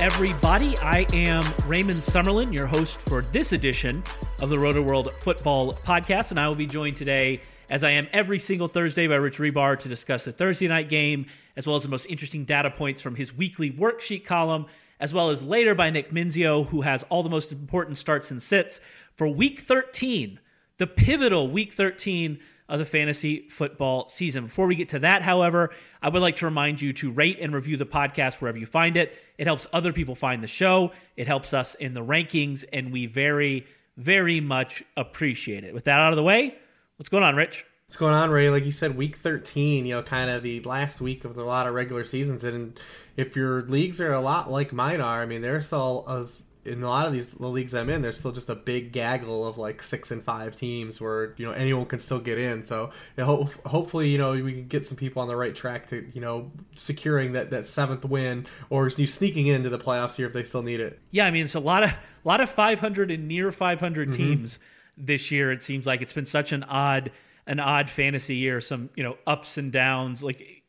Everybody? 0.00 0.78
I 0.78 1.04
am 1.12 1.44
Raymond 1.66 1.98
Summerlin, 1.98 2.54
your 2.54 2.66
host 2.66 3.02
for 3.02 3.20
this 3.20 3.52
edition 3.52 4.02
of 4.38 4.48
the 4.48 4.56
Rotoworld 4.56 5.12
Football 5.16 5.74
Podcast, 5.74 6.30
and 6.30 6.40
I 6.40 6.48
will 6.48 6.54
be 6.54 6.64
joined 6.64 6.96
today, 6.96 7.42
as 7.68 7.84
I 7.84 7.90
am 7.90 8.08
every 8.10 8.38
single 8.38 8.66
Thursday, 8.66 9.06
by 9.08 9.16
Rich 9.16 9.36
Hribar 9.36 9.78
to 9.78 9.90
discuss 9.90 10.24
the 10.24 10.32
Thursday 10.32 10.68
night 10.68 10.88
game, 10.88 11.26
as 11.54 11.66
well 11.66 11.76
as 11.76 11.82
the 11.82 11.90
most 11.90 12.06
interesting 12.06 12.46
data 12.46 12.70
points 12.70 13.02
from 13.02 13.14
his 13.14 13.36
weekly 13.36 13.70
worksheet 13.70 14.24
column, 14.24 14.64
as 15.00 15.12
well 15.12 15.28
as 15.28 15.42
later 15.42 15.74
by 15.74 15.90
Nick 15.90 16.10
Mensio, 16.14 16.62
who 16.64 16.80
has 16.80 17.02
all 17.10 17.22
the 17.22 17.28
most 17.28 17.52
important 17.52 17.98
starts 17.98 18.30
and 18.30 18.42
sits 18.42 18.80
for 19.16 19.28
Week 19.28 19.60
13, 19.60 20.40
the 20.78 20.86
pivotal 20.86 21.50
Week 21.50 21.74
13 21.74 22.38
of 22.70 22.78
the 22.78 22.84
fantasy 22.84 23.48
football 23.48 24.08
season. 24.08 24.44
Before 24.44 24.66
we 24.66 24.76
get 24.76 24.90
to 24.90 25.00
that, 25.00 25.22
however, 25.22 25.70
I 26.00 26.08
would 26.08 26.22
like 26.22 26.36
to 26.36 26.46
remind 26.46 26.80
you 26.80 26.92
to 26.94 27.10
rate 27.10 27.38
and 27.40 27.52
review 27.52 27.76
the 27.76 27.84
podcast 27.84 28.40
wherever 28.40 28.56
you 28.56 28.64
find 28.64 28.96
it. 28.96 29.18
It 29.36 29.48
helps 29.48 29.66
other 29.72 29.92
people 29.92 30.14
find 30.14 30.42
the 30.42 30.46
show, 30.46 30.92
it 31.16 31.26
helps 31.26 31.52
us 31.52 31.74
in 31.74 31.94
the 31.94 32.04
rankings, 32.04 32.64
and 32.72 32.92
we 32.92 33.06
very, 33.06 33.66
very 33.96 34.40
much 34.40 34.84
appreciate 34.96 35.64
it. 35.64 35.74
With 35.74 35.84
that 35.84 35.98
out 35.98 36.12
of 36.12 36.16
the 36.16 36.22
way, 36.22 36.54
what's 36.96 37.08
going 37.08 37.24
on, 37.24 37.34
Rich? 37.34 37.66
What's 37.88 37.96
going 37.96 38.14
on, 38.14 38.30
Ray? 38.30 38.50
Like 38.50 38.64
you 38.64 38.70
said, 38.70 38.96
week 38.96 39.16
13, 39.16 39.84
you 39.84 39.96
know, 39.96 40.02
kind 40.04 40.30
of 40.30 40.44
the 40.44 40.60
last 40.60 41.00
week 41.00 41.24
of 41.24 41.36
a 41.36 41.42
lot 41.42 41.66
of 41.66 41.74
regular 41.74 42.04
seasons. 42.04 42.44
And 42.44 42.78
if 43.16 43.34
your 43.34 43.62
leagues 43.62 44.00
are 44.00 44.12
a 44.12 44.20
lot 44.20 44.48
like 44.48 44.72
mine 44.72 45.00
are, 45.00 45.22
I 45.22 45.26
mean, 45.26 45.42
there's 45.42 45.66
still, 45.66 46.06
as 46.08 46.44
in 46.64 46.82
a 46.82 46.88
lot 46.88 47.06
of 47.06 47.12
these 47.12 47.30
the 47.30 47.48
leagues 47.48 47.74
I'm 47.74 47.88
in, 47.88 48.02
there's 48.02 48.18
still 48.18 48.32
just 48.32 48.48
a 48.48 48.54
big 48.54 48.92
gaggle 48.92 49.46
of 49.46 49.56
like 49.56 49.82
six 49.82 50.10
and 50.10 50.22
five 50.22 50.56
teams 50.56 51.00
where 51.00 51.34
you 51.38 51.46
know 51.46 51.52
anyone 51.52 51.86
can 51.86 52.00
still 52.00 52.18
get 52.18 52.38
in. 52.38 52.64
So 52.64 52.90
you 53.16 53.24
know, 53.24 53.48
hopefully, 53.64 54.08
you 54.10 54.18
know, 54.18 54.32
we 54.32 54.52
can 54.52 54.68
get 54.68 54.86
some 54.86 54.96
people 54.96 55.22
on 55.22 55.28
the 55.28 55.36
right 55.36 55.54
track 55.54 55.88
to 55.88 56.06
you 56.12 56.20
know 56.20 56.50
securing 56.74 57.32
that 57.32 57.50
that 57.50 57.66
seventh 57.66 58.04
win 58.04 58.46
or 58.68 58.88
you 58.88 59.06
sneaking 59.06 59.46
into 59.46 59.70
the 59.70 59.78
playoffs 59.78 60.16
here 60.16 60.26
if 60.26 60.32
they 60.32 60.42
still 60.42 60.62
need 60.62 60.80
it. 60.80 61.00
Yeah, 61.10 61.26
I 61.26 61.30
mean, 61.30 61.44
it's 61.44 61.54
a 61.54 61.60
lot 61.60 61.82
of 61.82 61.90
a 61.90 62.28
lot 62.28 62.40
of 62.40 62.50
500 62.50 63.10
and 63.10 63.26
near 63.26 63.50
500 63.52 64.08
mm-hmm. 64.08 64.16
teams 64.16 64.58
this 64.96 65.30
year. 65.30 65.50
It 65.50 65.62
seems 65.62 65.86
like 65.86 66.02
it's 66.02 66.12
been 66.12 66.26
such 66.26 66.52
an 66.52 66.64
odd 66.64 67.10
an 67.46 67.58
odd 67.58 67.88
fantasy 67.88 68.36
year. 68.36 68.60
Some 68.60 68.90
you 68.94 69.02
know 69.02 69.16
ups 69.26 69.56
and 69.56 69.72
downs. 69.72 70.22
Like 70.22 70.59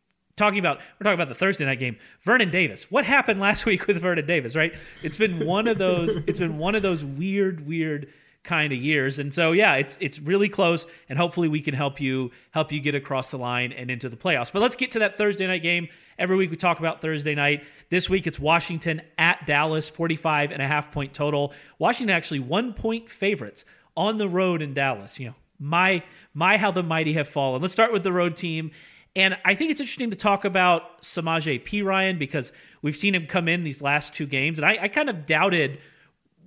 talking 0.41 0.59
about 0.59 0.79
we're 1.00 1.03
talking 1.03 1.16
about 1.16 1.29
the 1.29 1.35
Thursday 1.35 1.66
night 1.66 1.79
game. 1.79 1.97
Vernon 2.22 2.50
Davis. 2.50 2.90
What 2.90 3.06
happened 3.06 3.40
last 3.40 3.66
week 3.68 3.88
with 3.88 4.02
Vernon 4.02 4.25
Davis? 4.25 4.56
Right? 4.56 4.74
It's 5.03 5.18
been 5.18 5.46
one 5.46 5.68
of 5.68 5.78
those. 5.78 6.18
it's 6.28 6.40
been 6.40 6.57
one 6.57 6.75
of 6.75 6.81
those 6.81 7.03
weird, 7.06 7.66
weird 7.68 8.12
kind 8.44 8.74
of 8.74 8.79
years. 8.79 9.19
And 9.19 9.34
so 9.34 9.52
yeah, 9.52 9.75
it's 9.75 9.97
it's 10.02 10.19
really 10.19 10.50
close, 10.50 10.85
and 11.09 11.18
hopefully 11.18 11.47
we 11.47 11.62
can 11.62 11.74
help 11.74 12.02
you 12.02 12.31
help 12.52 12.72
you 12.72 12.79
get 12.79 12.96
across 12.96 13.31
the 13.31 13.38
line 13.38 13.72
and 13.72 13.91
into 13.91 14.09
the 14.09 14.18
playoffs. 14.18 14.52
But 14.52 14.62
let's 14.62 14.75
get 14.75 14.91
to 14.94 15.00
that 15.00 15.18
Thursday 15.18 15.46
night 15.47 15.62
game. 15.62 15.88
Every 16.18 16.35
week 16.35 16.50
we 16.50 16.58
talk 16.58 16.79
about 16.79 17.02
Thursday 17.02 17.35
night. 17.35 17.63
This 17.90 18.09
week 18.09 18.28
it's 18.28 18.40
Washington 18.40 19.02
at 19.18 19.46
Dallas, 19.46 19.90
45 19.90 20.52
and 20.52 20.62
a 20.62 20.68
half 20.68 20.91
point 20.91 21.13
total. 21.13 21.53
Washington 21.79 22.16
actually 22.16 22.40
one 22.40 22.73
point 22.73 23.09
favorites 23.09 23.63
on 23.96 24.18
the 24.18 24.29
road 24.29 24.62
in 24.62 24.73
Dallas. 24.73 25.19
You 25.19 25.28
know, 25.28 25.35
my 25.59 26.03
my 26.34 26.58
how 26.58 26.72
the 26.72 26.84
mighty 26.84 27.13
have 27.13 27.28
fallen. 27.28 27.62
Let's 27.62 27.73
start 27.73 27.94
with 27.94 28.03
the 28.03 28.12
road 28.12 28.35
team. 28.35 28.72
And 29.16 29.38
I 29.44 29.56
think 29.56 29.72
it's 29.72 29.82
interesting 29.82 30.10
to 30.12 30.16
talk 30.16 30.46
about 30.46 31.02
Samaje 31.02 31.62
Perine 31.64 32.18
because 32.18 32.54
we've 32.82 32.96
seen 32.96 33.14
him 33.14 33.28
come 33.28 33.50
in 33.50 33.64
these 33.64 33.82
last 33.82 34.14
two 34.14 34.26
games, 34.26 34.58
and 34.58 34.66
I, 34.66 34.78
I 34.84 34.88
kind 34.88 35.10
of 35.10 35.26
doubted 35.26 35.80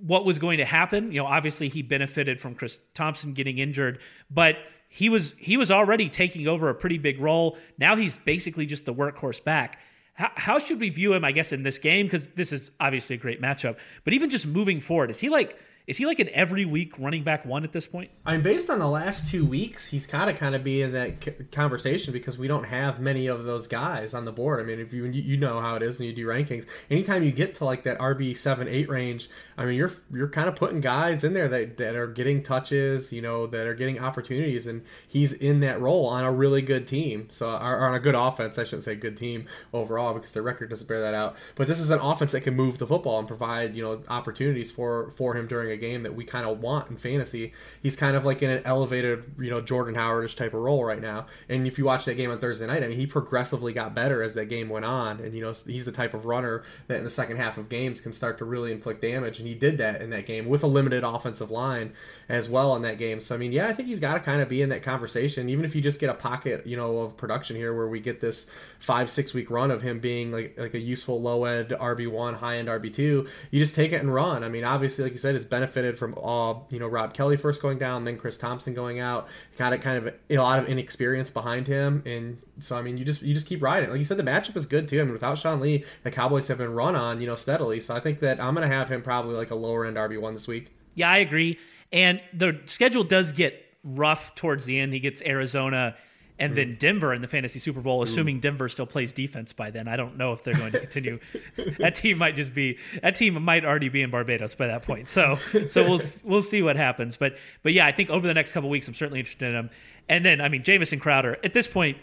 what 0.00 0.24
was 0.24 0.38
going 0.38 0.58
to 0.58 0.64
happen. 0.64 1.12
You 1.12 1.20
know, 1.20 1.26
obviously 1.26 1.68
he 1.68 1.82
benefited 1.82 2.40
from 2.40 2.54
Chris 2.54 2.80
Thompson 2.94 3.32
getting 3.34 3.58
injured, 3.58 4.00
but 4.30 4.56
he 4.88 5.08
was 5.08 5.34
he 5.38 5.56
was 5.56 5.70
already 5.70 6.08
taking 6.08 6.48
over 6.48 6.68
a 6.68 6.74
pretty 6.74 6.98
big 6.98 7.20
role. 7.20 7.58
Now 7.78 7.96
he's 7.96 8.16
basically 8.18 8.66
just 8.66 8.86
the 8.86 8.94
workhorse 8.94 9.42
back. 9.42 9.80
How, 10.14 10.30
how 10.36 10.58
should 10.58 10.80
we 10.80 10.88
view 10.88 11.12
him? 11.12 11.24
I 11.24 11.32
guess 11.32 11.52
in 11.52 11.64
this 11.64 11.78
game 11.78 12.06
because 12.06 12.28
this 12.28 12.52
is 12.52 12.70
obviously 12.80 13.16
a 13.16 13.18
great 13.18 13.42
matchup, 13.42 13.76
but 14.04 14.14
even 14.14 14.30
just 14.30 14.46
moving 14.46 14.80
forward, 14.80 15.10
is 15.10 15.20
he 15.20 15.28
like? 15.28 15.58
Is 15.86 15.98
he 15.98 16.06
like 16.06 16.18
an 16.18 16.30
every 16.32 16.64
week 16.64 16.98
running 16.98 17.24
back 17.24 17.44
one 17.44 17.62
at 17.62 17.72
this 17.72 17.86
point? 17.86 18.10
I 18.24 18.32
mean, 18.32 18.42
based 18.42 18.70
on 18.70 18.78
the 18.78 18.88
last 18.88 19.28
two 19.28 19.44
weeks, 19.44 19.90
he's 19.90 20.06
kind 20.06 20.30
of 20.30 20.38
kind 20.38 20.54
of 20.54 20.64
be 20.64 20.80
in 20.80 20.92
that 20.92 21.52
conversation 21.52 22.10
because 22.10 22.38
we 22.38 22.48
don't 22.48 22.64
have 22.64 23.00
many 23.00 23.26
of 23.26 23.44
those 23.44 23.66
guys 23.66 24.14
on 24.14 24.24
the 24.24 24.32
board. 24.32 24.60
I 24.60 24.62
mean, 24.62 24.80
if 24.80 24.94
you 24.94 25.04
you 25.04 25.36
know 25.36 25.60
how 25.60 25.74
it 25.74 25.82
is 25.82 25.98
when 25.98 26.08
you 26.08 26.14
do 26.14 26.26
rankings, 26.26 26.66
anytime 26.90 27.22
you 27.22 27.32
get 27.32 27.54
to 27.56 27.66
like 27.66 27.82
that 27.82 27.98
RB 27.98 28.34
seven 28.34 28.66
eight 28.66 28.88
range, 28.88 29.28
I 29.58 29.66
mean, 29.66 29.74
you're 29.74 29.92
you're 30.10 30.28
kind 30.28 30.48
of 30.48 30.56
putting 30.56 30.80
guys 30.80 31.22
in 31.22 31.34
there 31.34 31.48
that 31.48 31.76
that 31.76 31.94
are 31.96 32.06
getting 32.06 32.42
touches, 32.42 33.12
you 33.12 33.20
know, 33.20 33.46
that 33.48 33.66
are 33.66 33.74
getting 33.74 33.98
opportunities, 33.98 34.66
and 34.66 34.84
he's 35.06 35.34
in 35.34 35.60
that 35.60 35.82
role 35.82 36.06
on 36.06 36.24
a 36.24 36.32
really 36.32 36.62
good 36.62 36.86
team. 36.86 37.28
So 37.28 37.50
or, 37.50 37.86
on 37.86 37.94
a 37.94 38.00
good 38.00 38.14
offense, 38.14 38.58
I 38.58 38.64
shouldn't 38.64 38.84
say 38.84 38.94
good 38.94 39.18
team 39.18 39.44
overall 39.74 40.14
because 40.14 40.32
their 40.32 40.42
record 40.42 40.70
doesn't 40.70 40.86
bear 40.86 41.02
that 41.02 41.12
out. 41.12 41.36
But 41.56 41.66
this 41.66 41.78
is 41.78 41.90
an 41.90 42.00
offense 42.00 42.32
that 42.32 42.40
can 42.40 42.54
move 42.54 42.78
the 42.78 42.86
football 42.86 43.18
and 43.18 43.28
provide 43.28 43.76
you 43.76 43.82
know 43.82 44.02
opportunities 44.08 44.70
for 44.70 45.10
for 45.10 45.36
him 45.36 45.46
during 45.46 45.73
a 45.73 45.73
game 45.76 46.02
that 46.02 46.14
we 46.14 46.24
kind 46.24 46.46
of 46.46 46.60
want 46.60 46.90
in 46.90 46.96
fantasy. 46.96 47.52
He's 47.82 47.96
kind 47.96 48.16
of 48.16 48.24
like 48.24 48.42
in 48.42 48.50
an 48.50 48.62
elevated, 48.64 49.24
you 49.38 49.50
know, 49.50 49.60
Jordan 49.60 49.94
Howardish 49.94 50.36
type 50.36 50.54
of 50.54 50.60
role 50.60 50.84
right 50.84 51.00
now. 51.00 51.26
And 51.48 51.66
if 51.66 51.78
you 51.78 51.84
watch 51.84 52.04
that 52.04 52.14
game 52.14 52.30
on 52.30 52.38
Thursday 52.38 52.66
night, 52.66 52.82
I 52.82 52.88
mean, 52.88 52.98
he 52.98 53.06
progressively 53.06 53.72
got 53.72 53.94
better 53.94 54.22
as 54.22 54.34
that 54.34 54.46
game 54.46 54.68
went 54.68 54.84
on. 54.84 55.20
And 55.20 55.34
you 55.34 55.42
know, 55.42 55.54
he's 55.66 55.84
the 55.84 55.92
type 55.92 56.14
of 56.14 56.26
runner 56.26 56.62
that 56.88 56.98
in 56.98 57.04
the 57.04 57.10
second 57.10 57.36
half 57.36 57.58
of 57.58 57.68
games 57.68 58.00
can 58.00 58.12
start 58.12 58.38
to 58.38 58.44
really 58.44 58.72
inflict 58.72 59.00
damage, 59.00 59.38
and 59.38 59.48
he 59.48 59.54
did 59.54 59.78
that 59.78 60.02
in 60.02 60.10
that 60.10 60.26
game 60.26 60.46
with 60.46 60.62
a 60.62 60.66
limited 60.66 61.04
offensive 61.04 61.50
line 61.50 61.92
as 62.28 62.48
well 62.48 62.74
in 62.76 62.82
that 62.82 62.98
game. 62.98 63.20
So 63.20 63.34
I 63.34 63.38
mean, 63.38 63.52
yeah, 63.52 63.68
I 63.68 63.72
think 63.72 63.88
he's 63.88 64.00
got 64.00 64.14
to 64.14 64.20
kind 64.20 64.40
of 64.40 64.48
be 64.48 64.62
in 64.62 64.68
that 64.70 64.82
conversation, 64.82 65.48
even 65.48 65.64
if 65.64 65.74
you 65.74 65.80
just 65.80 66.00
get 66.00 66.10
a 66.10 66.14
pocket, 66.14 66.66
you 66.66 66.76
know, 66.76 66.98
of 66.98 67.16
production 67.16 67.56
here 67.56 67.74
where 67.74 67.88
we 67.88 68.00
get 68.00 68.20
this 68.20 68.46
five 68.78 69.10
six 69.10 69.34
week 69.34 69.50
run 69.50 69.70
of 69.70 69.82
him 69.82 70.00
being 70.00 70.32
like 70.32 70.54
like 70.58 70.74
a 70.74 70.78
useful 70.78 71.20
low 71.20 71.44
end 71.44 71.70
RB 71.70 72.10
one, 72.10 72.34
high 72.34 72.58
end 72.58 72.68
RB 72.68 72.92
two. 72.92 73.26
You 73.50 73.60
just 73.60 73.74
take 73.74 73.92
it 73.92 74.00
and 74.00 74.12
run. 74.12 74.44
I 74.44 74.48
mean, 74.48 74.64
obviously, 74.64 75.04
like 75.04 75.12
you 75.12 75.18
said, 75.18 75.34
it's 75.34 75.44
benefited 75.64 75.98
from 75.98 76.14
all 76.14 76.66
you 76.70 76.78
know 76.78 76.86
Rob 76.86 77.14
Kelley 77.14 77.36
first 77.36 77.62
going 77.62 77.78
down, 77.78 78.04
then 78.04 78.18
Chris 78.18 78.36
Thompson 78.36 78.74
going 78.74 79.00
out. 79.00 79.28
Got 79.56 79.72
it 79.72 79.78
kind 79.78 80.06
of 80.06 80.14
a 80.28 80.38
lot 80.38 80.58
of 80.58 80.68
inexperience 80.68 81.30
behind 81.30 81.66
him, 81.66 82.02
and 82.04 82.38
so 82.60 82.76
I 82.76 82.82
mean, 82.82 82.98
you 82.98 83.04
just 83.04 83.22
you 83.22 83.34
just 83.34 83.46
keep 83.46 83.62
riding. 83.62 83.90
Like 83.90 83.98
you 83.98 84.04
said, 84.04 84.18
the 84.18 84.22
matchup 84.22 84.56
is 84.56 84.66
good 84.66 84.88
too. 84.88 85.00
I 85.00 85.04
mean, 85.04 85.12
without 85.12 85.38
Sean 85.38 85.60
Lee, 85.60 85.84
the 86.02 86.10
Cowboys 86.10 86.48
have 86.48 86.58
been 86.58 86.74
run 86.74 86.94
on 86.94 87.20
you 87.20 87.26
know 87.26 87.36
steadily. 87.36 87.80
So 87.80 87.94
I 87.94 88.00
think 88.00 88.20
that 88.20 88.40
I'm 88.40 88.54
gonna 88.54 88.68
have 88.68 88.90
him 88.90 89.02
probably 89.02 89.34
like 89.34 89.50
a 89.50 89.54
lower 89.54 89.86
end 89.86 89.96
RB 89.96 90.20
one 90.20 90.34
this 90.34 90.46
week. 90.46 90.68
Yeah, 90.94 91.10
I 91.10 91.18
agree. 91.18 91.58
And 91.92 92.20
the 92.32 92.60
schedule 92.66 93.04
does 93.04 93.32
get 93.32 93.64
rough 93.82 94.34
towards 94.34 94.64
the 94.64 94.78
end. 94.78 94.92
He 94.92 95.00
gets 95.00 95.22
Arizona 95.22 95.96
and 96.38 96.52
hmm. 96.52 96.56
then 96.56 96.76
Denver 96.78 97.14
in 97.14 97.20
the 97.20 97.28
fantasy 97.28 97.58
Super 97.58 97.80
Bowl, 97.80 97.98
hmm. 97.98 98.04
assuming 98.04 98.40
Denver 98.40 98.68
still 98.68 98.86
plays 98.86 99.12
defense 99.12 99.52
by 99.52 99.70
then. 99.70 99.88
I 99.88 99.96
don't 99.96 100.16
know 100.16 100.32
if 100.32 100.42
they're 100.42 100.54
going 100.54 100.72
to 100.72 100.80
continue. 100.80 101.18
that 101.78 101.94
team 101.94 102.18
might 102.18 102.34
just 102.34 102.54
be 102.54 102.78
that 103.02 103.14
team 103.14 103.42
might 103.42 103.64
already 103.64 103.88
be 103.88 104.02
in 104.02 104.10
Barbados 104.10 104.54
by 104.54 104.66
that 104.66 104.82
point. 104.82 105.08
So 105.08 105.36
so 105.68 105.84
we'll 105.84 106.00
we'll 106.24 106.42
see 106.42 106.62
what 106.62 106.76
happens. 106.76 107.16
But 107.16 107.36
but 107.62 107.72
yeah, 107.72 107.86
I 107.86 107.92
think 107.92 108.10
over 108.10 108.26
the 108.26 108.34
next 108.34 108.52
couple 108.52 108.68
weeks, 108.70 108.88
I'm 108.88 108.94
certainly 108.94 109.20
interested 109.20 109.48
in 109.48 109.54
him. 109.54 109.70
And 110.08 110.24
then 110.24 110.40
I 110.40 110.48
mean, 110.48 110.62
Jamison 110.62 110.98
Crowder 110.98 111.38
at 111.44 111.54
this 111.54 111.68
point. 111.68 111.98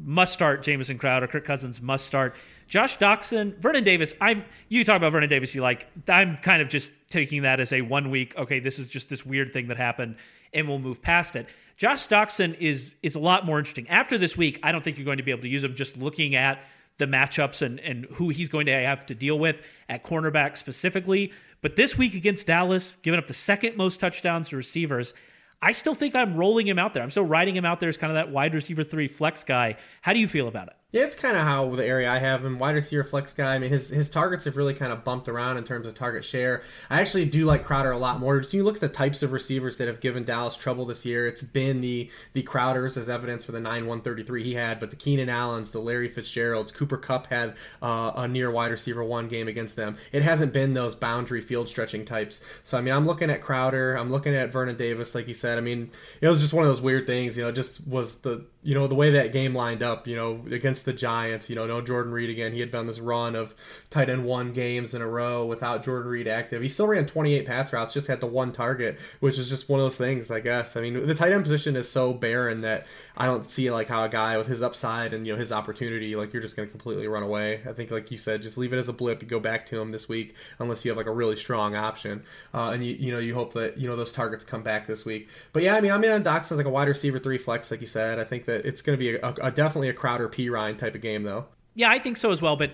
must 0.00 0.32
start 0.32 0.62
Jamison 0.62 0.96
Crowder. 0.96 1.26
Kirk 1.26 1.44
Cousins 1.44 1.82
must 1.82 2.06
start. 2.06 2.36
Josh 2.68 2.98
Doctson, 2.98 3.56
Vernon 3.58 3.82
Davis. 3.82 4.14
I'm 4.20 4.44
you 4.68 4.84
talk 4.84 4.96
about 4.96 5.12
Vernon 5.12 5.28
Davis. 5.28 5.54
You 5.54 5.62
like. 5.62 5.86
I'm 6.08 6.36
kind 6.36 6.62
of 6.62 6.68
just 6.68 6.94
taking 7.08 7.42
that 7.42 7.60
as 7.60 7.72
a 7.72 7.80
one 7.80 8.10
week. 8.10 8.36
Okay, 8.36 8.60
this 8.60 8.78
is 8.78 8.88
just 8.88 9.08
this 9.08 9.24
weird 9.24 9.52
thing 9.52 9.68
that 9.68 9.76
happened, 9.76 10.16
and 10.52 10.68
we'll 10.68 10.78
move 10.78 11.00
past 11.00 11.34
it. 11.34 11.48
Josh 11.78 12.08
Doctson 12.08 12.58
is 12.58 12.94
is 13.04 13.14
a 13.14 13.20
lot 13.20 13.46
more 13.46 13.58
interesting. 13.58 13.88
After 13.88 14.18
this 14.18 14.36
week, 14.36 14.58
I 14.64 14.72
don't 14.72 14.82
think 14.82 14.98
you're 14.98 15.04
going 15.04 15.18
to 15.18 15.22
be 15.22 15.30
able 15.30 15.42
to 15.42 15.48
use 15.48 15.62
him. 15.62 15.76
Just 15.76 15.96
looking 15.96 16.34
at 16.34 16.60
the 16.98 17.06
matchups 17.06 17.62
and 17.62 17.78
and 17.80 18.04
who 18.14 18.30
he's 18.30 18.48
going 18.48 18.66
to 18.66 18.72
have 18.72 19.06
to 19.06 19.14
deal 19.14 19.38
with 19.38 19.62
at 19.88 20.02
cornerback 20.02 20.56
specifically. 20.56 21.32
But 21.62 21.76
this 21.76 21.96
week 21.96 22.14
against 22.14 22.48
Dallas, 22.48 22.96
giving 23.02 23.18
up 23.18 23.28
the 23.28 23.34
second 23.34 23.76
most 23.76 24.00
touchdowns 24.00 24.48
to 24.48 24.56
receivers, 24.56 25.14
I 25.62 25.70
still 25.70 25.94
think 25.94 26.16
I'm 26.16 26.36
rolling 26.36 26.66
him 26.66 26.80
out 26.80 26.94
there. 26.94 27.02
I'm 27.02 27.10
still 27.10 27.24
riding 27.24 27.54
him 27.54 27.64
out 27.64 27.78
there 27.78 27.88
as 27.88 27.96
kind 27.96 28.10
of 28.10 28.16
that 28.16 28.30
wide 28.30 28.54
receiver 28.54 28.82
three 28.82 29.06
flex 29.06 29.44
guy. 29.44 29.76
How 30.02 30.12
do 30.12 30.18
you 30.18 30.28
feel 30.28 30.48
about 30.48 30.68
it? 30.68 30.77
Yeah, 30.90 31.02
it's 31.02 31.16
kind 31.16 31.36
of 31.36 31.42
how 31.42 31.68
the 31.76 31.84
area 31.84 32.10
I 32.10 32.16
have 32.16 32.42
him. 32.42 32.58
Wide 32.58 32.74
receiver 32.74 33.04
flex 33.04 33.34
guy. 33.34 33.54
I 33.54 33.58
mean, 33.58 33.68
his 33.68 33.90
his 33.90 34.08
targets 34.08 34.46
have 34.46 34.56
really 34.56 34.72
kind 34.72 34.90
of 34.90 35.04
bumped 35.04 35.28
around 35.28 35.58
in 35.58 35.64
terms 35.64 35.84
of 35.84 35.94
target 35.94 36.24
share. 36.24 36.62
I 36.88 37.02
actually 37.02 37.26
do 37.26 37.44
like 37.44 37.62
Crowder 37.62 37.90
a 37.90 37.98
lot 37.98 38.18
more. 38.20 38.38
If 38.38 38.54
you 38.54 38.62
look 38.62 38.76
at 38.76 38.80
the 38.80 38.88
types 38.88 39.22
of 39.22 39.32
receivers 39.32 39.76
that 39.76 39.86
have 39.86 40.00
given 40.00 40.24
Dallas 40.24 40.56
trouble 40.56 40.86
this 40.86 41.04
year, 41.04 41.26
it's 41.26 41.42
been 41.42 41.82
the 41.82 42.10
the 42.32 42.42
Crowders 42.42 42.96
as 42.96 43.10
evidence 43.10 43.44
for 43.44 43.52
the 43.52 43.60
nine 43.60 43.84
one 43.84 44.00
thirty 44.00 44.22
three 44.22 44.42
he 44.42 44.54
had, 44.54 44.80
but 44.80 44.88
the 44.88 44.96
Keenan 44.96 45.28
Allens, 45.28 45.72
the 45.72 45.78
Larry 45.78 46.08
Fitzgeralds, 46.08 46.72
Cooper 46.72 46.96
Kupp 46.96 47.26
had 47.26 47.54
uh, 47.82 48.12
a 48.16 48.26
near 48.26 48.50
wide 48.50 48.70
receiver 48.70 49.04
one 49.04 49.28
game 49.28 49.46
against 49.46 49.76
them. 49.76 49.98
It 50.10 50.22
hasn't 50.22 50.54
been 50.54 50.72
those 50.72 50.94
boundary 50.94 51.42
field 51.42 51.68
stretching 51.68 52.06
types. 52.06 52.40
So 52.64 52.78
I 52.78 52.80
mean, 52.80 52.94
I'm 52.94 53.04
looking 53.04 53.28
at 53.28 53.42
Crowder. 53.42 53.94
I'm 53.94 54.10
looking 54.10 54.34
at 54.34 54.50
Vernon 54.50 54.78
Davis, 54.78 55.14
like 55.14 55.28
you 55.28 55.34
said. 55.34 55.58
I 55.58 55.60
mean, 55.60 55.90
it 56.22 56.28
was 56.28 56.40
just 56.40 56.54
one 56.54 56.64
of 56.64 56.70
those 56.70 56.80
weird 56.80 57.06
things. 57.06 57.36
You 57.36 57.42
know, 57.42 57.52
just 57.52 57.86
was 57.86 58.20
the 58.20 58.46
you 58.62 58.74
know 58.74 58.86
the 58.86 58.94
way 58.94 59.10
that 59.10 59.32
game 59.32 59.54
lined 59.54 59.82
up. 59.82 60.06
You 60.06 60.16
know, 60.16 60.44
against 60.50 60.84
the 60.84 60.92
Giants. 60.92 61.48
You 61.48 61.56
know, 61.56 61.66
no 61.66 61.80
Jordan 61.80 62.12
Reed 62.12 62.30
again. 62.30 62.52
He 62.52 62.60
had 62.60 62.70
been 62.70 62.86
this 62.86 62.98
run 62.98 63.34
of 63.34 63.54
tight 63.90 64.10
end 64.10 64.24
one 64.24 64.52
games 64.52 64.94
in 64.94 65.02
a 65.02 65.06
row 65.06 65.46
without 65.46 65.84
Jordan 65.84 66.10
Reed 66.10 66.26
active. 66.26 66.60
He 66.62 66.68
still 66.68 66.86
ran 66.86 67.06
28 67.06 67.46
pass 67.46 67.72
routes, 67.72 67.94
just 67.94 68.08
had 68.08 68.20
the 68.20 68.26
one 68.26 68.52
target, 68.52 68.98
which 69.20 69.38
is 69.38 69.48
just 69.48 69.68
one 69.68 69.80
of 69.80 69.84
those 69.84 69.96
things, 69.96 70.30
I 70.30 70.40
guess. 70.40 70.76
I 70.76 70.80
mean, 70.80 71.06
the 71.06 71.14
tight 71.14 71.32
end 71.32 71.44
position 71.44 71.76
is 71.76 71.90
so 71.90 72.12
barren 72.12 72.62
that 72.62 72.86
I 73.16 73.26
don't 73.26 73.48
see 73.48 73.70
like 73.70 73.88
how 73.88 74.04
a 74.04 74.08
guy 74.08 74.36
with 74.36 74.48
his 74.48 74.62
upside 74.62 75.14
and 75.14 75.26
you 75.26 75.32
know 75.32 75.38
his 75.38 75.52
opportunity, 75.52 76.16
like 76.16 76.32
you're 76.32 76.42
just 76.42 76.56
going 76.56 76.68
to 76.68 76.72
completely 76.72 77.06
run 77.06 77.22
away. 77.22 77.60
I 77.68 77.72
think, 77.72 77.90
like 77.90 78.10
you 78.10 78.18
said, 78.18 78.42
just 78.42 78.58
leave 78.58 78.72
it 78.72 78.78
as 78.78 78.88
a 78.88 78.92
blip. 78.92 79.22
You 79.22 79.28
go 79.28 79.40
back 79.40 79.66
to 79.66 79.80
him 79.80 79.92
this 79.92 80.08
week 80.08 80.34
unless 80.58 80.84
you 80.84 80.90
have 80.90 80.98
like 80.98 81.06
a 81.06 81.12
really 81.12 81.36
strong 81.36 81.76
option, 81.76 82.24
uh, 82.52 82.70
and 82.70 82.84
you 82.84 82.94
you 82.94 83.12
know 83.12 83.18
you 83.18 83.34
hope 83.34 83.52
that 83.54 83.78
you 83.78 83.88
know 83.88 83.94
those 83.94 84.12
targets 84.12 84.44
come 84.44 84.62
back 84.62 84.86
this 84.86 85.04
week. 85.04 85.28
But 85.52 85.62
yeah, 85.62 85.76
I 85.76 85.80
mean, 85.80 85.92
I'm 85.92 86.02
in 86.02 86.26
on 86.26 86.36
as 86.36 86.50
like 86.50 86.66
a 86.66 86.70
wide 86.70 86.88
receiver 86.88 87.18
three 87.18 87.38
flex, 87.38 87.70
like 87.70 87.80
you 87.80 87.86
said. 87.86 88.18
I 88.18 88.24
think 88.24 88.44
that 88.48 88.66
it's 88.66 88.82
going 88.82 88.98
to 88.98 88.98
be 88.98 89.14
a, 89.14 89.34
a, 89.46 89.52
definitely 89.52 89.90
a 89.90 89.92
Crowder 89.92 90.28
Perine 90.28 90.76
type 90.76 90.94
of 90.94 91.00
game 91.00 91.22
though. 91.22 91.46
Yeah, 91.74 91.90
I 91.90 91.98
think 91.98 92.16
so 92.16 92.32
as 92.32 92.42
well. 92.42 92.56
But 92.56 92.72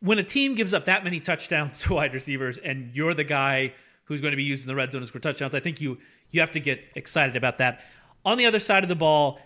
when 0.00 0.18
a 0.18 0.24
team 0.24 0.54
gives 0.54 0.74
up 0.74 0.86
that 0.86 1.04
many 1.04 1.20
touchdowns 1.20 1.78
to 1.82 1.94
wide 1.94 2.12
receivers, 2.14 2.58
and 2.58 2.90
you're 2.94 3.14
the 3.14 3.24
guy 3.24 3.74
who's 4.04 4.20
going 4.20 4.32
to 4.32 4.36
be 4.36 4.42
used 4.42 4.64
in 4.64 4.68
the 4.68 4.74
red 4.74 4.90
zone 4.90 5.02
to 5.02 5.06
score 5.06 5.20
touchdowns, 5.20 5.54
I 5.54 5.60
think 5.60 5.80
you 5.80 5.98
you 6.30 6.40
have 6.40 6.50
to 6.52 6.60
get 6.60 6.80
excited 6.94 7.36
about 7.36 7.58
that. 7.58 7.80
On 8.24 8.38
the 8.38 8.46
other 8.46 8.58
side 8.58 8.82
of 8.82 8.88
the 8.88 8.96
ball, 8.96 9.40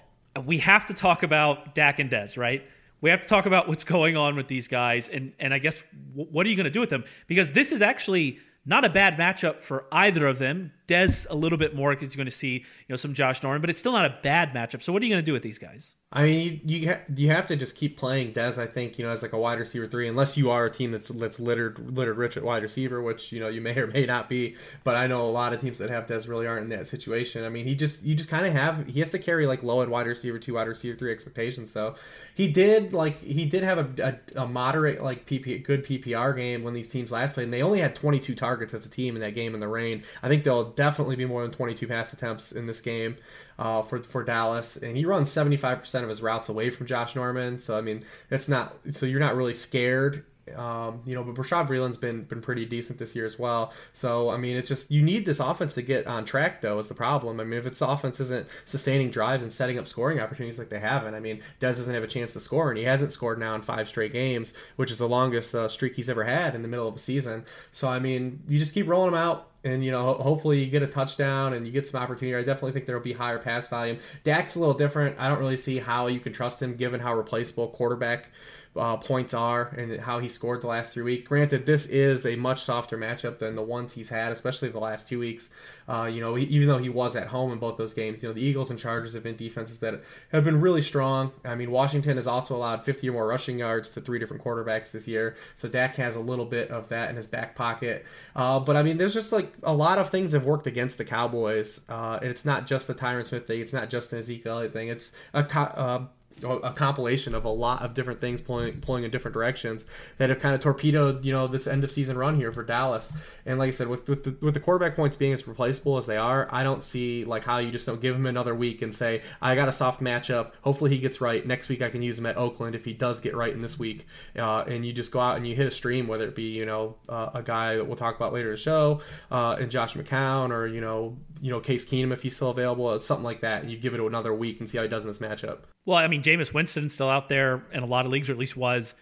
we 0.45 0.59
have 0.59 0.87
to 0.87 0.95
talk 0.95 1.23
about 1.23 1.75
Dak 1.75 1.99
and 1.99 2.11
Dez, 2.11 2.39
right? 2.39 2.63
We 3.01 3.11
have 3.11 3.21
to 3.21 3.29
talk 3.29 3.47
about 3.47 3.69
what's 3.69 3.85
going 3.85 4.17
on 4.17 4.37
with 4.37 4.49
these 4.49 4.69
guys, 4.69 5.09
and 5.09 5.33
and 5.39 5.53
I 5.53 5.59
guess 5.59 5.83
what 6.15 6.47
are 6.47 6.49
you 6.49 6.57
going 6.57 6.65
to 6.65 6.71
do 6.71 6.81
with 6.81 6.91
them? 6.91 7.05
Because 7.27 7.53
this 7.53 7.73
is 7.73 7.83
actually 7.83 8.39
not 8.65 8.85
a 8.85 8.89
bad 8.89 9.17
matchup 9.19 9.63
for 9.63 9.85
either 9.93 10.27
of 10.27 10.39
them. 10.39 10.73
Dez 10.87 11.27
a 11.31 11.35
little 11.35 11.59
bit 11.59 11.75
more 11.75 11.91
because 11.91 12.15
you're 12.15 12.21
going 12.21 12.27
to 12.27 12.37
see 12.37 12.55
you 12.59 12.63
know 12.91 12.97
some 12.97 13.15
Josh 13.15 13.43
Norman, 13.43 13.61
but 13.61 13.71
it's 13.71 13.79
still 13.79 13.93
not 13.93 14.05
a 14.07 14.19
bad 14.23 14.53
matchup. 14.53 14.83
So 14.83 14.93
what 14.93 15.03
are 15.03 15.05
you 15.05 15.13
going 15.13 15.23
to 15.23 15.27
do 15.27 15.33
with 15.33 15.43
these 15.43 15.59
guys? 15.59 15.95
I 16.17 16.23
mean, 16.23 16.61
you 16.65 16.79
you, 16.79 16.89
ha- 16.91 17.01
you 17.17 17.29
have 17.31 17.47
to 17.47 17.57
just 17.57 17.75
keep 17.75 17.97
playing 17.97 18.35
Dez. 18.35 18.57
I 18.57 18.67
think 18.67 18.99
you 18.99 19.05
know 19.05 19.11
as 19.11 19.23
like 19.23 19.33
a 19.33 19.39
wide 19.39 19.59
receiver 19.59 19.89
three, 19.89 20.07
unless 20.07 20.37
you 20.37 20.51
are 20.51 20.67
a 20.67 20.71
team 20.71 20.93
that's 20.93 21.09
that's 21.09 21.41
littered 21.41 21.97
littered 21.97 22.17
rich 22.17 22.37
at 22.37 22.45
wide 22.45 22.63
receiver, 22.63 23.03
which 23.03 23.33
you 23.33 23.41
know 23.41 23.49
you 23.49 23.61
may 23.61 23.77
or 23.77 23.89
may 23.89 24.07
not 24.07 24.29
be. 24.29 24.55
But 24.85 24.95
I 24.95 25.09
know 25.09 25.29
a 25.29 25.33
lot 25.33 25.53
of 25.53 25.61
teams 25.61 25.79
that 25.79 25.91
have 25.91 26.07
Dez 26.07 26.29
really 26.29 26.47
aren't 26.47 26.65
in 26.65 26.79
that 26.79 26.87
situation. 26.87 27.45
I 27.45 27.49
mean, 27.49 27.67
he 27.67 27.75
just 27.75 28.03
you 28.03 28.15
just 28.15 28.29
kind 28.29 28.47
of 28.47 28.53
have 28.53 28.87
he 28.87 29.01
has 29.01 29.11
to 29.11 29.19
carry 29.19 29.47
like 29.47 29.65
low 29.65 29.83
at 29.83 29.89
wide 29.89 30.07
receiver 30.07 30.39
two, 30.39 30.55
wide 30.55 30.69
receiver 30.69 30.97
three 30.97 31.11
expectations. 31.11 31.73
Though 31.73 31.97
he 32.35 32.47
did 32.47 32.93
like 32.93 33.21
he 33.21 33.45
did 33.45 33.65
have 33.65 33.79
a, 33.79 34.21
a, 34.37 34.43
a 34.43 34.47
moderate 34.47 35.03
like 35.03 35.27
PP 35.27 35.65
good 35.65 35.85
PPR 35.85 36.37
game 36.37 36.63
when 36.63 36.75
these 36.75 36.89
teams 36.89 37.11
last 37.11 37.35
played, 37.35 37.45
and 37.45 37.53
they 37.53 37.63
only 37.63 37.81
had 37.81 37.97
22 37.97 38.37
targets 38.37 38.73
as 38.73 38.87
a 38.87 38.91
team 38.91 39.17
in 39.17 39.21
that 39.23 39.35
game 39.35 39.53
in 39.55 39.61
the 39.61 39.69
rain. 39.69 40.05
I 40.23 40.29
think 40.29 40.45
they'll 40.45 40.71
definitely 40.76 41.17
be 41.17 41.25
more 41.25 41.43
than 41.43 41.50
22 41.50 41.87
pass 41.87 42.12
attempts 42.12 42.53
in 42.53 42.67
this 42.67 42.81
game 42.81 43.17
uh, 43.59 43.82
for 43.82 44.03
for 44.03 44.25
Dallas, 44.25 44.76
and 44.76 44.97
he 44.97 45.05
runs 45.05 45.31
75% 45.31 46.03
of 46.03 46.09
his 46.09 46.23
routes 46.23 46.49
away 46.49 46.71
from 46.71 46.87
Josh 46.87 47.15
Norman. 47.15 47.61
So 47.61 47.76
I 47.76 47.81
mean, 47.81 48.03
it's 48.31 48.49
not 48.49 48.76
so 48.93 49.06
you're 49.06 49.21
not 49.21 49.37
really 49.37 49.55
scared. 49.55 50.25
Um, 50.55 51.00
you 51.06 51.15
know, 51.15 51.25
but 51.25 51.35
Bashaud 51.35 51.67
Breeland's 51.69 51.97
been 51.97 52.25
been 52.25 52.43
pretty 52.43 52.67
decent 52.67 52.99
this 52.99 53.17
year 53.17 53.25
as 53.25 53.38
well. 53.38 53.73
So 53.94 54.29
I 54.29 54.37
mean, 54.37 54.56
it's 54.56 54.69
just 54.69 54.91
you 54.91 55.00
need 55.00 55.25
this 55.25 55.41
offense 55.41 55.75
to 55.75 55.82
get 55.82 56.06
on 56.06 56.26
track 56.26 56.61
though 56.61 56.79
is 56.79 56.88
the 56.88 56.94
problem. 56.94 57.41
I 57.41 57.44
mean, 57.44 57.59
if 57.59 57.67
its 57.67 57.81
offense 57.81 58.20
isn't 58.20 58.47
sustaining 58.67 59.11
drives 59.11 59.43
and 59.43 59.53
setting 59.53 59.79
up 59.79 59.88
scoring 59.88 60.20
opportunities 60.20 60.59
like 60.59 60.69
they 60.69 60.81
haven't, 60.81 61.15
I 61.15 61.20
mean, 61.20 61.41
Dez 61.61 61.77
doesn't 61.77 61.94
have 61.94 62.03
a 62.03 62.09
chance 62.09 62.35
to 62.35 62.41
score, 62.41 62.69
and 62.69 62.77
he 62.77 62.85
hasn't 62.85 63.12
scored 63.12 63.38
now 63.38 63.55
in 63.55 63.62
five 63.62 63.88
straight 63.88 64.12
games, 64.12 64.53
which 64.77 64.91
is 64.91 64.99
the 64.99 65.09
longest 65.09 65.55
uh, 65.55 65.67
streak 65.67 65.94
he's 65.94 66.11
ever 66.11 66.25
had 66.25 66.55
in 66.55 66.61
the 66.61 66.69
middle 66.69 66.88
of 66.88 66.97
a 66.97 66.99
season. 66.99 67.47
So 67.73 67.88
I 67.88 67.99
mean, 67.99 68.43
you 68.47 68.59
just 68.59 68.75
keep 68.75 68.87
rolling 68.87 69.09
him 69.09 69.15
out 69.15 69.49
and 69.65 69.85
you 69.85 69.91
know 69.91 70.15
hopefully 70.15 70.63
you 70.63 70.71
get 70.71 70.83
a 70.83 70.87
touchdown 70.87 71.55
and 71.55 71.67
you 71.67 71.73
get 71.73 71.89
some 71.89 72.01
opportunity. 72.01 72.37
I 72.37 72.43
definitely 72.43 72.73
think 72.73 72.87
there 72.87 72.97
will 72.97 73.03
be 73.03 73.13
higher 73.13 73.39
pass 73.39 73.67
volume. 73.67 73.99
Dak's 74.23 74.57
a 74.57 74.61
little 74.61 74.75
different. 74.75 75.17
I 75.19 75.29
don't 75.29 75.39
really 75.39 75.57
see 75.57 75.79
how 75.79 76.07
you 76.07 76.21
can 76.21 76.33
trust 76.33 76.61
him 76.61 76.77
given 76.77 77.01
how 77.01 77.15
replaceable 77.15 77.69
quarterback 77.69 78.31
uh, 78.76 78.97
points 78.97 79.32
are 79.32 79.69
and 79.76 80.00
how 80.00 80.19
he 80.19 80.29
scored 80.29 80.61
the 80.61 80.67
last 80.67 80.93
three 80.93 81.03
weeks. 81.03 81.29
Granted, 81.29 81.65
this 81.65 81.87
is 81.87 82.26
a 82.26 82.35
much 82.37 82.61
softer 82.61 82.99
matchup 82.99 83.38
than 83.38 83.55
the 83.55 83.62
ones 83.62 83.93
he's 83.93 84.09
had, 84.09 84.32
especially 84.32 84.69
the 84.69 84.81
last 84.81 85.09
two 85.09 85.19
weeks. 85.19 85.49
Uh, 85.88 86.05
you 86.05 86.21
know, 86.21 86.35
he, 86.35 86.44
even 86.47 86.67
though 86.67 86.79
he 86.79 86.88
was 86.88 87.15
at 87.15 87.29
home 87.29 87.53
in 87.53 87.59
both 87.59 87.76
those 87.76 87.94
games, 87.94 88.23
you 88.23 88.29
know, 88.29 88.32
the 88.32 88.43
Eagles 88.43 88.71
and 88.71 88.79
Chargers 88.79 89.15
have 89.15 89.23
been 89.23 89.37
defenses 89.37 89.79
that 89.81 90.03
have 90.32 90.43
been 90.43 90.61
really 90.61 90.82
strong. 90.82 91.31
I 91.44 91.55
mean, 91.55 91.71
Washington 91.71 92.17
has 92.17 92.26
also 92.26 92.56
allowed 92.56 92.85
50 92.85 93.09
or 93.09 93.12
more 93.12 93.26
rushing 93.26 93.59
yards 93.59 93.91
to 93.91 94.00
three 94.00 94.19
different 94.19 94.43
quarterbacks 94.43 94.91
this 94.91 95.06
year, 95.06 95.37
so 95.56 95.69
Dak 95.69 95.94
has 95.97 96.17
a 96.17 96.20
little 96.20 96.47
bit 96.47 96.70
of 96.70 96.88
that 96.88 97.11
in 97.11 97.17
his 97.17 97.27
back 97.27 97.55
pocket. 97.55 98.05
Uh, 98.35 98.59
but 98.59 98.77
I 98.77 98.82
mean, 98.82 98.97
there's 98.97 99.15
just 99.15 99.31
like 99.31 99.53
a 99.62 99.75
lot 99.75 99.99
of 99.99 100.11
things 100.11 100.32
have 100.32 100.47
worked 100.47 100.67
against 100.67 100.99
the 100.99 101.05
Cowboys, 101.05 101.82
uh, 101.88 102.19
and 102.20 102.31
it's 102.31 102.44
not 102.44 102.67
just 102.67 102.87
the 102.88 102.94
Tyron 102.94 103.27
Smith 103.27 103.47
thing, 103.47 103.61
it's 103.61 103.73
not 103.73 103.91
just 103.91 104.11
the 104.11 104.19
Ezekiel 104.19 104.69
thing. 104.70 104.88
It's 104.88 105.12
a 105.32 105.44
uh, 105.55 106.06
a 106.43 106.73
compilation 106.73 107.35
of 107.35 107.45
a 107.45 107.51
lot 107.51 107.83
of 107.83 107.95
different 107.95 108.21
things 108.21 108.41
pulling 108.41 108.81
pulling 108.81 109.05
in 109.05 109.11
different 109.11 109.35
directions 109.35 109.87
that 110.19 110.31
have 110.31 110.41
kind 110.41 110.55
of 110.55 110.61
torpedoed 110.61 111.25
you 111.25 111.33
know 111.33 111.47
this 111.47 111.67
end 111.67 111.85
of 111.85 111.91
season 111.91 112.19
run 112.19 112.37
here 112.37 112.53
for 112.53 112.63
Dallas. 112.63 113.13
And 113.47 113.58
like 113.58 113.69
I 113.69 113.70
said, 113.70 113.89
with 113.89 114.08
with 114.08 114.25
the, 114.25 114.44
with 114.44 114.55
the 114.55 114.61
quarterback 114.61 114.97
points 114.97 115.17
being 115.17 115.32
as 115.32 115.47
replaceable 115.47 115.97
as 115.97 116.06
they 116.06 116.17
are, 116.17 116.49
I 116.51 116.63
don't 116.63 116.82
see 116.82 117.25
like 117.25 117.44
how 117.44 117.58
you 117.58 117.70
just 117.70 117.87
don't 117.87 118.01
give 118.01 118.17
him 118.17 118.27
another 118.27 118.55
week 118.55 118.82
and 118.82 118.94
say 118.94 119.23
I 119.41 119.55
got 119.55 119.69
a 119.69 119.73
soft 119.73 120.01
matchup. 120.01 120.53
Hopefully 120.63 120.91
he 120.91 120.99
gets 120.99 121.20
right 121.20 121.47
next 121.47 121.69
week. 121.69 121.82
I 121.82 121.91
can 121.91 122.03
use 122.03 122.19
him 122.19 122.27
at 122.27 122.37
Oakland 122.37 122.75
if 122.75 122.85
he 122.85 122.93
does 122.93 123.20
get 123.20 123.35
right 123.35 123.53
in 123.53 123.61
this 123.61 123.79
week. 123.79 124.06
Uh, 124.37 124.65
and 124.67 124.85
you 124.85 124.93
just 124.93 125.13
go 125.13 125.20
out 125.20 125.37
and 125.37 125.47
you 125.47 125.55
hit 125.55 125.67
a 125.67 125.70
stream, 125.70 126.06
whether 126.06 126.27
it 126.27 126.35
be 126.35 126.51
you 126.51 126.67
know 126.67 126.97
uh, 127.08 127.31
a 127.35 127.43
guy 127.43 127.77
that 127.77 127.87
we'll 127.87 127.97
talk 127.97 128.17
about 128.17 128.32
later 128.32 128.51
in 128.51 128.55
the 128.55 128.61
show, 128.61 129.01
uh, 129.31 129.56
and 129.61 129.70
Josh 129.70 129.94
McCown 129.94 130.51
or 130.51 130.67
you 130.67 130.81
know 130.81 131.17
you 131.41 131.51
know 131.51 131.61
Case 131.61 131.85
Keenum 131.85 132.13
if 132.13 132.23
he's 132.23 132.35
still 132.35 132.51
available, 132.51 132.99
something 133.01 133.25
like 133.25 133.41
that. 133.41 133.63
And 133.63 133.70
you 133.70 133.79
give 133.79 133.94
it 133.94 134.01
another 134.01 134.35
week 134.35 134.61
and 134.61 134.69
see 134.69 134.79
how 134.79 134.85
he 134.85 134.89
does 134.89 135.05
in 135.05 135.11
this 135.11 135.19
matchup. 135.19 135.58
Well, 135.87 135.99
I 135.99 136.08
mean, 136.08 136.23
Jameis 136.25 136.53
Winston 136.53 136.89
still 136.89 137.09
out 137.09 137.29
there 137.29 137.63
in 137.73 137.83
a 137.83 137.87
lot 137.87 138.07
of 138.07 138.13
leagues, 138.13 138.29
or 138.29 138.33
at 138.33 138.39
least 138.39 138.57
was 138.57 138.95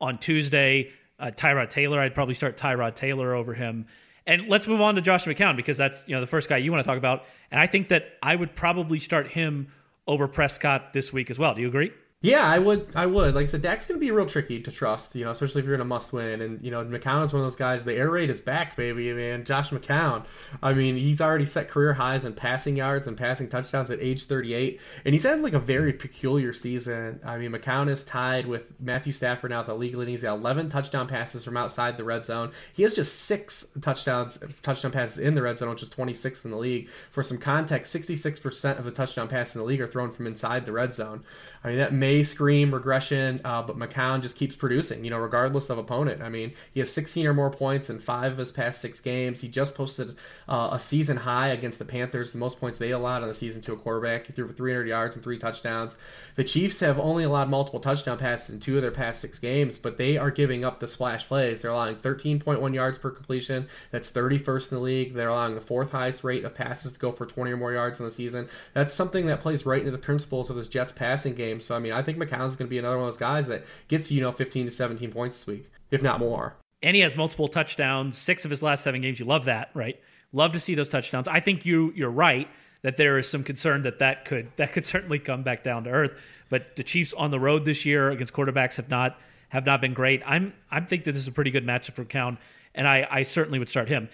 on 0.00 0.18
Tuesday. 0.18 0.92
Uh, 1.18 1.30
Tyrod 1.34 1.70
Taylor, 1.70 1.98
I'd 1.98 2.14
probably 2.14 2.34
start 2.34 2.56
Tyrod 2.56 2.94
Taylor 2.94 3.34
over 3.34 3.54
him. 3.54 3.86
And 4.26 4.48
let's 4.48 4.66
move 4.66 4.80
on 4.80 4.96
to 4.96 5.00
Josh 5.00 5.24
McCown 5.24 5.56
because 5.56 5.76
that's 5.76 6.04
you 6.06 6.14
know 6.14 6.20
the 6.20 6.26
first 6.26 6.48
guy 6.48 6.58
you 6.58 6.70
want 6.72 6.84
to 6.84 6.88
talk 6.88 6.98
about. 6.98 7.24
And 7.50 7.60
I 7.60 7.66
think 7.66 7.88
that 7.88 8.12
I 8.22 8.36
would 8.36 8.54
probably 8.54 8.98
start 8.98 9.28
him 9.28 9.68
over 10.06 10.28
Prescott 10.28 10.92
this 10.92 11.12
week 11.12 11.30
as 11.30 11.38
well. 11.38 11.54
Do 11.54 11.62
you 11.62 11.68
agree? 11.68 11.92
Yeah, 12.22 12.44
I 12.44 12.58
would. 12.58 12.96
I 12.96 13.04
would. 13.04 13.34
Like 13.34 13.42
I 13.42 13.44
said, 13.44 13.60
Dak's 13.60 13.86
gonna 13.86 14.00
be 14.00 14.10
real 14.10 14.24
tricky 14.24 14.60
to 14.62 14.70
trust. 14.72 15.14
You 15.14 15.26
know, 15.26 15.32
especially 15.32 15.60
if 15.60 15.66
you're 15.66 15.74
in 15.74 15.82
a 15.82 15.84
must 15.84 16.14
win. 16.14 16.40
And 16.40 16.64
you 16.64 16.70
know, 16.70 16.82
McCown 16.82 17.24
is 17.26 17.32
one 17.34 17.42
of 17.42 17.48
those 17.48 17.56
guys. 17.56 17.84
The 17.84 17.94
air 17.94 18.08
raid 18.08 18.30
is 18.30 18.40
back, 18.40 18.74
baby, 18.74 19.12
man. 19.12 19.44
Josh 19.44 19.68
McCown. 19.68 20.24
I 20.62 20.72
mean, 20.72 20.96
he's 20.96 21.20
already 21.20 21.44
set 21.44 21.68
career 21.68 21.92
highs 21.92 22.24
in 22.24 22.32
passing 22.32 22.74
yards 22.74 23.06
and 23.06 23.18
passing 23.18 23.50
touchdowns 23.50 23.90
at 23.90 24.00
age 24.00 24.24
38, 24.24 24.80
and 25.04 25.14
he's 25.14 25.24
had 25.24 25.42
like 25.42 25.52
a 25.52 25.58
very 25.58 25.92
peculiar 25.92 26.54
season. 26.54 27.20
I 27.22 27.36
mean, 27.36 27.52
McCown 27.52 27.90
is 27.90 28.02
tied 28.02 28.46
with 28.46 28.64
Matthew 28.80 29.12
Stafford 29.12 29.50
now 29.50 29.60
at 29.60 29.66
the 29.66 29.74
league 29.74 29.94
leading. 29.94 30.14
He's 30.14 30.22
got 30.22 30.38
11 30.38 30.70
touchdown 30.70 31.06
passes 31.06 31.44
from 31.44 31.58
outside 31.58 31.98
the 31.98 32.04
red 32.04 32.24
zone. 32.24 32.50
He 32.72 32.82
has 32.84 32.94
just 32.94 33.20
six 33.20 33.66
touchdowns, 33.82 34.38
touchdown 34.62 34.90
passes 34.90 35.18
in 35.18 35.34
the 35.34 35.42
red 35.42 35.58
zone, 35.58 35.68
which 35.68 35.82
is 35.82 35.90
26th 35.90 36.46
in 36.46 36.50
the 36.50 36.56
league. 36.56 36.88
For 37.10 37.22
some 37.22 37.36
context, 37.36 37.94
66% 37.94 38.78
of 38.78 38.86
the 38.86 38.90
touchdown 38.90 39.28
passes 39.28 39.56
in 39.56 39.60
the 39.60 39.66
league 39.66 39.82
are 39.82 39.86
thrown 39.86 40.10
from 40.10 40.26
inside 40.26 40.64
the 40.64 40.72
red 40.72 40.94
zone. 40.94 41.22
I 41.62 41.68
mean, 41.70 41.78
that 41.78 41.92
may 41.92 42.05
scream 42.24 42.72
regression, 42.72 43.40
uh, 43.44 43.62
but 43.62 43.78
McCown 43.78 44.22
just 44.22 44.36
keeps 44.36 44.56
producing, 44.56 45.04
you 45.04 45.10
know, 45.10 45.18
regardless 45.18 45.70
of 45.70 45.78
opponent. 45.78 46.22
I 46.22 46.28
mean, 46.28 46.52
he 46.72 46.80
has 46.80 46.92
16 46.92 47.26
or 47.26 47.34
more 47.34 47.50
points 47.50 47.90
in 47.90 47.98
five 47.98 48.32
of 48.32 48.38
his 48.38 48.52
past 48.52 48.80
six 48.80 49.00
games. 49.00 49.40
He 49.40 49.48
just 49.48 49.74
posted 49.74 50.16
uh, 50.48 50.70
a 50.72 50.78
season 50.78 51.18
high 51.18 51.48
against 51.48 51.78
the 51.78 51.84
Panthers, 51.84 52.32
the 52.32 52.38
most 52.38 52.60
points 52.60 52.78
they 52.78 52.90
allowed 52.90 53.22
on 53.22 53.28
the 53.28 53.34
season 53.34 53.62
to 53.62 53.72
a 53.72 53.76
quarterback. 53.76 54.26
He 54.26 54.32
threw 54.32 54.46
for 54.46 54.52
300 54.52 54.86
yards 54.86 55.16
and 55.16 55.24
three 55.24 55.38
touchdowns. 55.38 55.96
The 56.36 56.44
Chiefs 56.44 56.80
have 56.80 56.98
only 56.98 57.24
allowed 57.24 57.48
multiple 57.48 57.80
touchdown 57.80 58.18
passes 58.18 58.54
in 58.54 58.60
two 58.60 58.76
of 58.76 58.82
their 58.82 58.90
past 58.90 59.20
six 59.20 59.38
games, 59.38 59.78
but 59.78 59.96
they 59.96 60.16
are 60.16 60.30
giving 60.30 60.64
up 60.64 60.80
the 60.80 60.88
splash 60.88 61.26
plays. 61.26 61.62
They're 61.62 61.70
allowing 61.70 61.96
13.1 61.96 62.74
yards 62.74 62.98
per 62.98 63.10
completion. 63.10 63.68
That's 63.90 64.10
31st 64.10 64.72
in 64.72 64.78
the 64.78 64.84
league. 64.84 65.14
They're 65.14 65.28
allowing 65.28 65.54
the 65.54 65.60
fourth 65.60 65.92
highest 65.92 66.24
rate 66.24 66.44
of 66.44 66.54
passes 66.54 66.92
to 66.92 66.98
go 66.98 67.12
for 67.12 67.26
20 67.26 67.52
or 67.52 67.56
more 67.56 67.72
yards 67.72 67.98
in 67.98 68.06
the 68.06 68.12
season. 68.12 68.48
That's 68.74 68.94
something 68.94 69.26
that 69.26 69.40
plays 69.40 69.66
right 69.66 69.80
into 69.80 69.90
the 69.90 69.98
principles 69.98 70.50
of 70.50 70.56
this 70.56 70.68
Jets 70.68 70.92
passing 70.92 71.34
game. 71.34 71.60
So, 71.60 71.74
I 71.74 71.78
mean, 71.78 71.92
I 71.96 72.02
think 72.02 72.18
McCown's 72.18 72.56
going 72.56 72.66
to 72.66 72.70
be 72.70 72.78
another 72.78 72.98
one 72.98 73.08
of 73.08 73.14
those 73.14 73.18
guys 73.18 73.46
that 73.48 73.64
gets, 73.88 74.10
you 74.10 74.20
know, 74.20 74.32
15 74.32 74.66
to 74.66 74.70
17 74.70 75.10
points 75.10 75.38
this 75.38 75.46
week, 75.46 75.70
if 75.90 76.02
not 76.02 76.20
more. 76.20 76.56
And 76.82 76.94
he 76.94 77.02
has 77.02 77.16
multiple 77.16 77.48
touchdowns, 77.48 78.18
six 78.18 78.44
of 78.44 78.50
his 78.50 78.62
last 78.62 78.84
seven 78.84 79.00
games. 79.00 79.18
You 79.18 79.26
love 79.26 79.46
that, 79.46 79.70
right? 79.74 80.00
Love 80.32 80.52
to 80.52 80.60
see 80.60 80.74
those 80.74 80.88
touchdowns. 80.88 81.26
I 81.26 81.40
think 81.40 81.64
you 81.64 81.92
you're 81.96 82.10
right 82.10 82.48
that 82.82 82.96
there 82.96 83.18
is 83.18 83.28
some 83.28 83.42
concern 83.42 83.82
that 83.82 83.98
that 84.00 84.24
could 84.24 84.50
that 84.56 84.72
could 84.72 84.84
certainly 84.94 85.18
come 85.18 85.42
back 85.42 85.62
down 85.62 85.84
to 85.84 85.90
earth. 85.90 86.20
But 86.48 86.76
the 86.76 86.82
Chiefs 86.82 87.12
on 87.14 87.30
the 87.30 87.40
road 87.40 87.64
this 87.64 87.84
year 87.84 88.10
against 88.10 88.32
quarterbacks 88.32 88.76
have 88.76 88.90
not 88.90 89.18
have 89.48 89.64
not 89.64 89.80
been 89.80 89.94
great. 89.94 90.22
I'm 90.26 90.52
I 90.70 90.80
think 90.80 91.04
that 91.04 91.12
this 91.12 91.22
is 91.22 91.28
a 91.28 91.32
pretty 91.32 91.50
good 91.50 91.66
matchup 91.66 91.94
for 91.94 92.04
Count, 92.04 92.38
and 92.74 92.86
I, 92.86 93.06
I 93.10 93.22
certainly 93.22 93.58
would 93.58 93.68
start 93.68 93.88
him. 93.88 94.08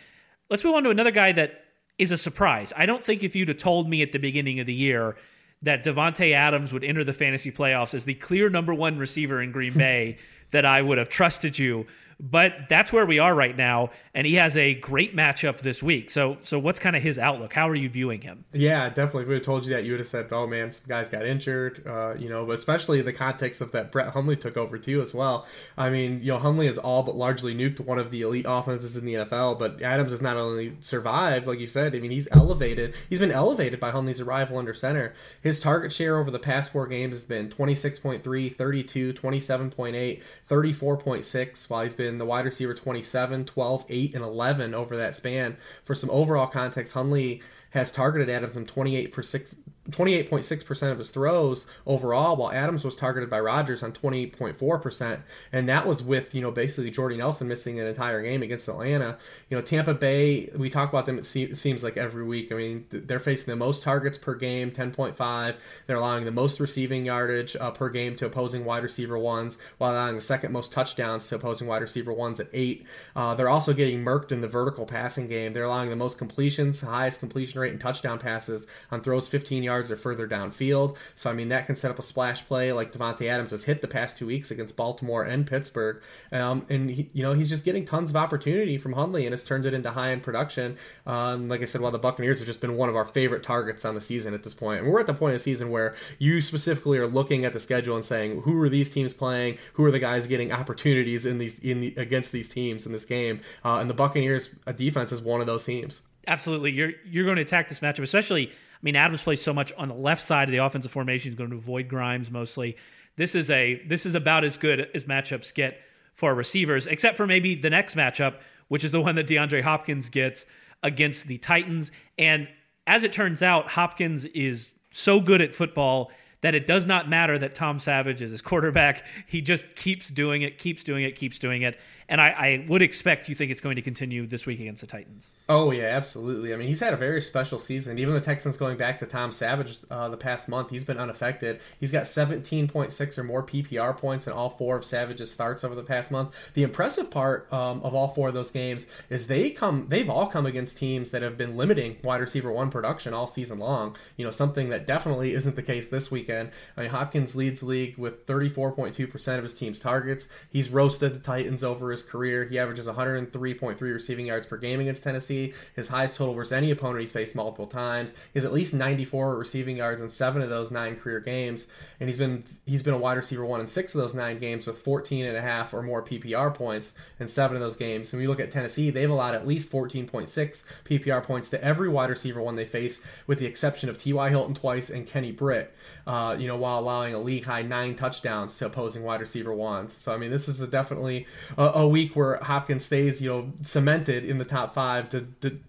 Let's 0.49 0.65
move 0.65 0.75
on 0.75 0.85
to 0.85 0.91
another 0.91 1.11
guy 1.11 1.33
that 1.33 1.65
is 1.99 2.11
a 2.11 2.17
surprise. 2.17 2.73
I 2.77 2.87
don't 2.87 3.03
think 3.03 3.23
if 3.23 3.35
you'd 3.37 3.49
have 3.49 3.59
told 3.59 3.89
me 3.89 4.03
at 4.03 4.13
the 4.13 4.19
beginning 4.19 4.61
of 4.61 4.67
the 4.67 4.75
year 4.75 5.17
that 5.63 5.85
Davante 5.85 6.33
Adams 6.33 6.73
would 6.73 6.85
enter 6.85 7.05
the 7.05 7.13
fantasy 7.13 7.53
playoffs 7.53 7.95
as 7.95 8.05
the 8.05 8.15
clear 8.15 8.51
number 8.51 8.75
one 8.75 8.99
receiver 8.99 9.41
in 9.41 9.53
Green 9.53 9.75
Bay, 9.75 10.19
that 10.51 10.67
I 10.67 10.83
would 10.83 10.99
have 10.99 11.09
trusted 11.09 11.59
you. 11.59 11.87
But 12.21 12.69
that's 12.69 12.93
where 12.93 13.07
we 13.07 13.19
are 13.19 13.35
right 13.35 13.57
now, 13.57 13.91
and 14.15 14.27
he 14.27 14.35
has 14.35 14.57
a 14.57 14.75
great 14.75 15.17
matchup 15.17 15.61
this 15.61 15.83
week. 15.83 16.11
So, 16.11 16.39
so 16.43 16.59
what's 16.59 16.79
kind 16.79 16.97
of 16.97 17.03
his 17.03 17.19
outlook? 17.19 17.53
How 17.53 17.69
are 17.69 17.75
you 17.75 17.89
viewing 17.89 18.21
him? 18.21 18.45
Yeah, 18.53 18.89
definitely. 18.89 19.23
If 19.23 19.29
we 19.29 19.35
had 19.35 19.45
told 19.45 19.65
you 19.65 19.73
that, 19.73 19.85
you 19.85 19.93
would 19.93 20.01
have 20.01 20.09
said, 20.09 20.29
"Oh 20.31 20.47
man, 20.47 20.71
some 20.71 20.85
guys 20.89 21.09
got 21.09 21.25
injured," 21.27 21.85
uh, 21.87 22.15
you 22.15 22.29
know. 22.29 22.45
But 22.47 22.59
especially 22.59 23.01
in 23.01 23.05
the 23.05 23.13
context 23.13 23.61
of 23.61 23.73
that 23.73 23.93
Brett 23.93 24.09
Hundley 24.09 24.37
took 24.37 24.57
over 24.57 24.79
too, 24.79 25.01
as 25.01 25.15
well. 25.15 25.47
I 25.77 25.91
mean, 25.91 26.21
you 26.21 26.29
know, 26.29 26.39
Hundley 26.39 26.67
has 26.67 26.79
all 26.79 27.03
but 27.03 27.17
largely 27.17 27.55
nuked 27.55 27.81
one 27.81 27.99
of 27.99 28.11
the 28.11 28.23
elite 28.23 28.47
offenses 28.49 28.97
in 28.97 29.05
the 29.05 29.15
NFL. 29.15 29.59
But 29.59 29.83
Adams 29.83 30.11
has 30.11 30.23
not 30.23 30.37
only 30.37 30.77
survived, 30.81 31.47
like 31.47 31.61
you 31.61 31.67
said. 31.67 31.95
I 31.95 31.99
mean, 31.99 32.11
he's 32.11 32.29
elevated. 32.31 32.95
He's 33.09 33.19
been 33.19 33.33
elevated 33.33 33.81
by 33.81 33.91
Hundley's 33.91 34.21
arrival 34.21 34.59
under 34.59 34.75
center. 34.75 35.15
His 35.41 35.61
target 35.61 35.93
share 35.93 36.19
over 36.19 36.31
the 36.31 36.39
past 36.39 36.73
four 36.73 36.87
games 36.87 37.17
has 37.17 37.25
been 37.25 37.49
26.3, 37.49 38.57
32, 38.57 39.13
27.8, 39.15 40.23
34.6, 40.49 41.71
while 41.71 41.83
he's 41.83 41.95
been 41.95 42.12
the 42.19 42.25
wide 42.25 42.45
receiver 42.45 42.75
27, 42.75 43.45
12, 43.45 43.85
8, 43.89 44.15
and 44.15 44.23
11 44.23 44.75
over 44.75 44.97
that 44.97 45.15
span. 45.15 45.57
For 45.85 45.95
some 45.95 46.11
overall 46.11 46.47
context, 46.47 46.95
Hundley 46.95 47.43
has 47.71 47.93
targeted 47.93 48.29
Adams 48.29 48.57
in 48.57 48.67
28 48.67 49.13
per 49.13 49.23
six, 49.23 49.57
28.6% 49.91 50.93
of 50.93 50.99
his 50.99 51.11
throws 51.11 51.67
overall, 51.87 52.37
while 52.37 52.53
Adams 52.53 52.85
was 52.85 52.95
targeted 52.95 53.29
by 53.29 53.41
Rodgers 53.41 53.83
on 53.83 53.93
20.4%. 53.93 55.21
And 55.51 55.69
that 55.69 55.87
was 55.87 56.03
with, 56.05 56.35
you 56.35 56.41
know, 56.41 56.53
basically 56.53 56.91
Jordy 56.93 57.17
Nelson 57.17 57.49
missing 57.49 57.81
an 57.81 57.89
entire 57.89 58.23
game 58.23 58.43
against 58.43 58.69
Atlanta. 58.69 59.19
You 59.51 59.57
know, 59.57 59.63
Tampa 59.63 59.95
Bay, 59.95 60.51
we 60.55 60.71
talk 60.71 60.89
about 60.89 61.07
them, 61.07 61.19
it, 61.19 61.25
seems 61.25 61.83
like 61.83 61.97
every 61.97 62.25
week. 62.25 62.53
I 62.53 62.55
mean, 62.55 62.87
they're 62.91 63.19
facing 63.19 63.51
the 63.51 63.57
most 63.57 63.83
targets 63.83 64.17
per 64.17 64.37
game, 64.37 64.71
10.5. 64.71 65.57
They're 65.87 65.97
allowing 65.97 66.27
the 66.27 66.31
most 66.31 66.61
receiving 66.61 67.05
yardage 67.05 67.57
uh, 67.57 67.73
per 67.73 67.89
game 67.89 68.15
to 68.17 68.27
opposing 68.27 68.65
wide 68.65 68.85
receiver 68.85 69.19
ones, 69.19 69.59
while 69.79 69.93
allowing 69.93 70.15
the 70.15 70.23
second 70.23 70.53
most 70.53 70.71
touchdowns 70.73 71.27
to 71.27 71.35
opposing 71.35 71.67
wide 71.67 71.83
receiver 71.83 72.13
ones 72.13 72.39
at 72.39 72.49
eight. 72.53 72.87
Uh, 73.17 73.35
they're 73.35 73.49
also 73.49 73.73
getting 73.73 74.05
murked 74.05 74.31
in 74.31 74.43
the 74.43 74.49
vertical 74.49 74.87
passing 74.87 75.27
game. 75.27 75.53
They're 75.53 75.65
allowing 75.65 75.91
the 75.91 75.97
most 75.97 76.19
completions, 76.19 76.81
highest 76.81 77.19
completion 77.19 77.61
rate, 77.61 77.73
and 77.73 77.81
touchdown 77.81 78.21
passes 78.21 78.69
on 78.93 79.01
throws 79.01 79.27
15 79.27 79.65
yards 79.65 79.72
yards 79.73 79.91
or 79.91 79.97
further 79.97 80.29
downfield. 80.29 80.97
So 81.17 81.31
I 81.31 81.33
mean 81.33 81.49
that 81.49 81.67
can 81.67 81.77
set 81.77 81.91
up 81.91 81.99
a 81.99 82.03
splash 82.03 82.47
play 82.47 82.73
like 82.73 82.93
Davante 82.93 83.29
Adams 83.29 83.51
has 83.51 83.65
hit 83.65 83.81
the 83.81 83.89
past 83.89 84.17
two 84.17 84.27
weeks 84.27 84.51
against 84.51 84.77
Baltimore 84.77 85.25
and 85.25 85.47
Pittsburgh. 85.47 86.03
Um, 86.31 86.67
and 86.69 86.91
he, 86.91 87.09
you 87.13 87.23
know 87.23 87.33
he's 87.33 87.49
just 87.49 87.65
getting 87.65 87.85
tons 87.85 88.11
of 88.11 88.17
opportunity 88.17 88.79
from 88.79 88.93
Hundley 88.93 89.25
and 89.27 89.33
has 89.33 89.45
turned 89.45 89.67
it 89.67 89.75
into 89.75 89.91
high 89.91 90.11
end 90.13 90.23
production. 90.23 90.77
Um, 91.07 91.49
like 91.49 91.63
I 91.63 91.65
said, 91.65 91.81
while 91.81 91.93
the 91.93 91.99
Buccaneers 91.99 92.39
have 92.39 92.47
just 92.47 92.61
been 92.61 92.77
one 92.77 92.89
of 92.89 92.97
our 92.97 93.05
favorite 93.05 93.43
targets 93.43 93.85
on 93.85 93.95
the 93.95 94.01
season 94.01 94.35
at 94.35 94.43
this 94.43 94.55
point, 94.55 94.83
and 94.83 94.91
we're 94.91 95.01
at 95.01 95.07
the 95.07 95.15
point 95.15 95.35
of 95.35 95.41
the 95.41 95.45
season 95.45 95.71
where 95.71 95.95
you 96.19 96.41
specifically 96.41 96.99
are 96.99 97.07
looking 97.07 97.45
at 97.45 97.53
the 97.53 97.61
schedule 97.61 97.97
and 97.97 98.05
saying 98.05 98.43
who 98.43 98.61
are 98.61 98.69
these 98.69 98.91
teams 98.91 99.15
playing, 99.15 99.59
who 99.75 99.85
are 99.85 99.91
the 99.91 99.99
guys 99.99 100.27
getting 100.27 100.53
opportunities 100.53 101.27
in 101.27 101.39
these 101.39 101.59
in 101.61 101.81
the, 101.81 101.95
against 101.97 102.33
these 102.33 102.49
teams 102.49 102.87
in 102.87 102.93
this 102.93 103.05
game, 103.05 103.41
uh, 103.65 103.77
and 103.77 103.89
the 103.89 103.95
Buccaneers 103.95 104.51
defense 104.77 105.13
is 105.13 105.23
one 105.23 105.41
of 105.41 105.47
those 105.47 105.65
teams. 105.65 106.03
Absolutely, 106.27 106.71
you're 106.71 106.93
you're 107.05 107.25
going 107.25 107.37
to 107.37 107.43
attack 107.43 107.69
this 107.69 107.81
matchup, 107.81 108.03
especially 108.03 108.53
mean, 108.83 108.97
Adams 108.97 109.23
plays 109.23 109.41
so 109.41 109.53
much 109.53 109.73
on 109.79 109.89
the 109.89 109.95
left 109.95 110.23
side 110.23 110.49
of 110.49 110.53
the 110.53 110.59
offensive 110.59 110.91
formation. 110.91 111.31
He's 111.31 111.39
going 111.39 111.51
to 111.51 111.57
avoid 111.57 111.89
Grimes 111.89 112.31
mostly. 112.31 112.77
This 113.17 113.35
is 113.35 113.51
a 113.51 113.83
this 113.87 114.07
is 114.07 114.15
about 114.15 114.45
as 114.45 114.57
good 114.57 114.89
as 114.95 115.05
matchups 115.05 115.55
get 115.55 115.79
for 116.15 116.35
receivers, 116.35 116.87
except 116.87 117.17
for 117.17 117.27
maybe 117.27 117.55
the 117.55 117.71
next 117.71 117.97
matchup, 117.97 118.37
which 118.69 118.85
is 118.85 118.93
the 118.93 119.01
one 119.01 119.15
that 119.15 119.27
DeAndre 119.27 119.63
Hopkins 119.63 120.09
gets 120.09 120.47
against 120.83 121.27
the 121.27 121.39
Titans. 121.39 121.93
And 122.19 122.49
as 122.87 123.05
it 123.05 123.13
turns 123.13 123.43
out, 123.43 123.69
Hopkins 123.69 124.25
is 124.25 124.75
so 124.91 125.21
good 125.21 125.41
at 125.41 125.55
football 125.55 126.11
that 126.43 126.55
it 126.55 126.67
does 126.67 126.87
not 126.87 127.09
matter 127.09 127.39
that 127.39 127.55
Tom 127.55 127.79
Savage 127.79 128.21
is 128.21 128.33
his 128.33 128.43
quarterback. 128.43 129.05
He 129.27 129.41
just 129.41 129.77
keeps 129.77 130.11
doing 130.11 130.43
it, 130.43 130.59
keeps 130.59 130.83
doing 130.83 131.05
it, 131.05 131.15
keeps 131.15 131.39
doing 131.39 131.63
it. 131.63 131.79
And 132.13 132.21
I, 132.21 132.29
I, 132.29 132.67
would 132.69 132.83
expect 132.83 133.31
you 133.31 133.35
think 133.35 133.51
it's 133.51 133.63
going 133.63 133.77
to 133.77 133.81
continue 133.81 134.27
this 134.27 134.45
week 134.45 134.61
against 134.61 134.83
the 134.83 134.87
Titans. 134.87 135.33
Oh 135.49 135.71
yeah, 135.71 135.85
absolutely. 135.85 136.53
I 136.53 136.59
mean, 136.59 136.69
he's 136.69 136.81
had 136.81 136.93
a 136.93 136.97
very 136.99 137.23
special 137.23 137.59
season. 137.59 137.99
Even 137.99 138.13
the 138.13 138.21
Texans 138.21 138.59
going 138.59 138.77
back 138.77 138.99
to 138.99 139.07
Tom 139.07 139.33
Savage 139.33 139.79
uh, 139.91 140.11
the 140.11 140.19
past 140.19 140.47
month, 140.47 140.69
he's 140.69 140.85
been 140.85 140.99
unaffected. 140.99 141.59
He's 141.81 141.91
got 141.91 142.03
17.6 142.03 143.17
or 143.19 143.25
more 143.25 143.43
PPR 143.43 143.97
points 143.97 144.27
in 144.27 144.35
all 144.35 144.51
four 144.51 144.77
of 144.77 144.85
Savage's 144.85 145.31
starts 145.31 145.65
over 145.65 145.75
the 145.75 145.83
past 145.83 146.11
month. 146.11 146.35
The 146.53 146.63
impressive 146.65 147.11
part 147.11 147.51
um, 147.51 147.83
of 147.83 147.95
all 147.95 148.09
four 148.09 148.29
of 148.29 148.35
those 148.35 148.51
games 148.51 148.87
is 149.09 149.27
they 149.27 149.49
come, 149.49 149.87
they've 149.89 150.11
all 150.11 150.27
come 150.27 150.45
against 150.45 150.77
teams 150.77 151.13
that 151.13 151.23
have 151.23 151.39
been 151.39 151.57
limiting 151.57 151.97
wide 152.05 152.21
receiver 152.21 152.53
one 152.53 152.71
production 152.71 153.15
all 153.15 153.27
season 153.27 153.59
long. 153.59 153.97
You 154.19 154.27
know, 154.27 154.31
something 154.31 154.69
that 154.69 154.87
definitely 154.87 155.33
isn't 155.33 155.57
the 155.57 155.63
case 155.63 155.89
this 155.89 156.11
weekend. 156.11 156.51
I 156.77 156.83
mean, 156.83 156.91
Hopkins 156.91 157.35
leads 157.35 157.63
league 157.63 157.97
with 157.97 158.27
34.2% 158.27 159.39
of 159.39 159.45
his 159.45 159.55
team's 159.55 159.81
targets. 159.81 160.29
He's 160.51 160.69
roasted 160.69 161.15
the 161.15 161.19
Titans 161.19 161.65
over 161.65 161.91
his 161.91 162.02
career. 162.05 162.45
He 162.45 162.59
averages 162.59 162.87
103.3 162.87 163.81
receiving 163.81 164.27
yards 164.27 164.47
per 164.47 164.57
game 164.57 164.81
against 164.81 165.05
Tennessee, 165.05 165.55
his 165.75 165.89
highest 165.89 166.17
total 166.17 166.35
versus 166.35 166.53
any 166.53 166.71
opponent 166.71 167.01
he's 167.01 167.13
faced 167.13 167.35
multiple 167.35 167.67
times. 167.67 168.13
He 168.13 168.39
has 168.39 168.45
at 168.45 168.53
least 168.53 168.75
94 168.75 169.37
receiving 169.37 169.77
yards 169.77 170.03
in 170.03 170.11
seven 170.11 170.43
of 170.43 170.51
those 170.51 170.71
nine 170.71 170.97
career 170.97 171.21
games, 171.21 171.67
and 172.01 172.09
he's 172.09 172.19
been 172.19 172.45
he's 172.67 172.83
been 172.83 172.95
a 172.95 172.99
wide 172.99 173.17
receiver 173.17 173.45
one 173.45 173.61
in 173.61 173.69
six 173.69 173.95
of 173.95 174.01
those 174.01 174.15
nine 174.15 174.39
games 174.39 174.67
with 174.67 174.79
14 174.79 175.25
and 175.27 175.37
a 175.37 175.43
half 175.43 175.75
or 175.75 175.83
more 175.83 176.03
PPR 176.03 176.55
points 176.55 176.93
in 177.19 177.29
seven 177.29 177.57
of 177.57 177.63
those 177.63 177.77
games. 177.77 178.13
When 178.13 178.21
we 178.21 178.27
look 178.27 178.41
at 178.41 178.53
Tennessee, 178.53 178.91
they've 178.91 179.11
allowed 179.11 179.35
at 179.35 179.47
least 179.47 179.73
14.6 179.73 180.65
PPR 180.85 181.23
points 181.23 181.51
to 181.51 181.63
every 181.63 181.89
wide 181.89 182.11
receiver 182.11 182.41
one 182.41 182.57
they 182.57 182.65
face, 182.65 183.03
with 183.27 183.39
the 183.39 183.47
exception 183.47 183.89
of 183.89 183.99
T.Y. 183.99 184.29
Hilton 184.29 184.55
twice 184.55 184.91
and 184.91 185.07
Kenny 185.07 185.33
Britt. 185.33 185.75
Uh, 186.05 186.35
you 186.37 186.49
know, 186.49 186.57
while 186.57 186.81
allowing 186.81 187.15
a 187.15 187.19
league 187.19 187.45
high 187.45 187.63
nine 187.63 187.95
touchdowns 187.95 188.59
to 188.59 188.67
opposing 188.67 189.05
wide 189.05 189.21
receiver 189.21 189.55
ones. 189.55 189.97
So 189.97 190.13
I 190.13 190.17
mean, 190.17 190.33
this 190.33 190.49
is 190.49 190.61
a 190.61 190.67
definitely 190.67 191.27
a, 191.57 191.63
a 191.63 191.89
week 191.89 192.17
where 192.17 192.39
Hopkins 192.39 192.85
stays, 192.85 193.23
you 193.23 193.31
know, 193.31 193.53
cemented 193.63 194.25
in 194.25 194.39
the 194.39 194.45
top 194.45 194.75
five 194.75 195.09
to, 195.11 195.29
to 195.43 195.61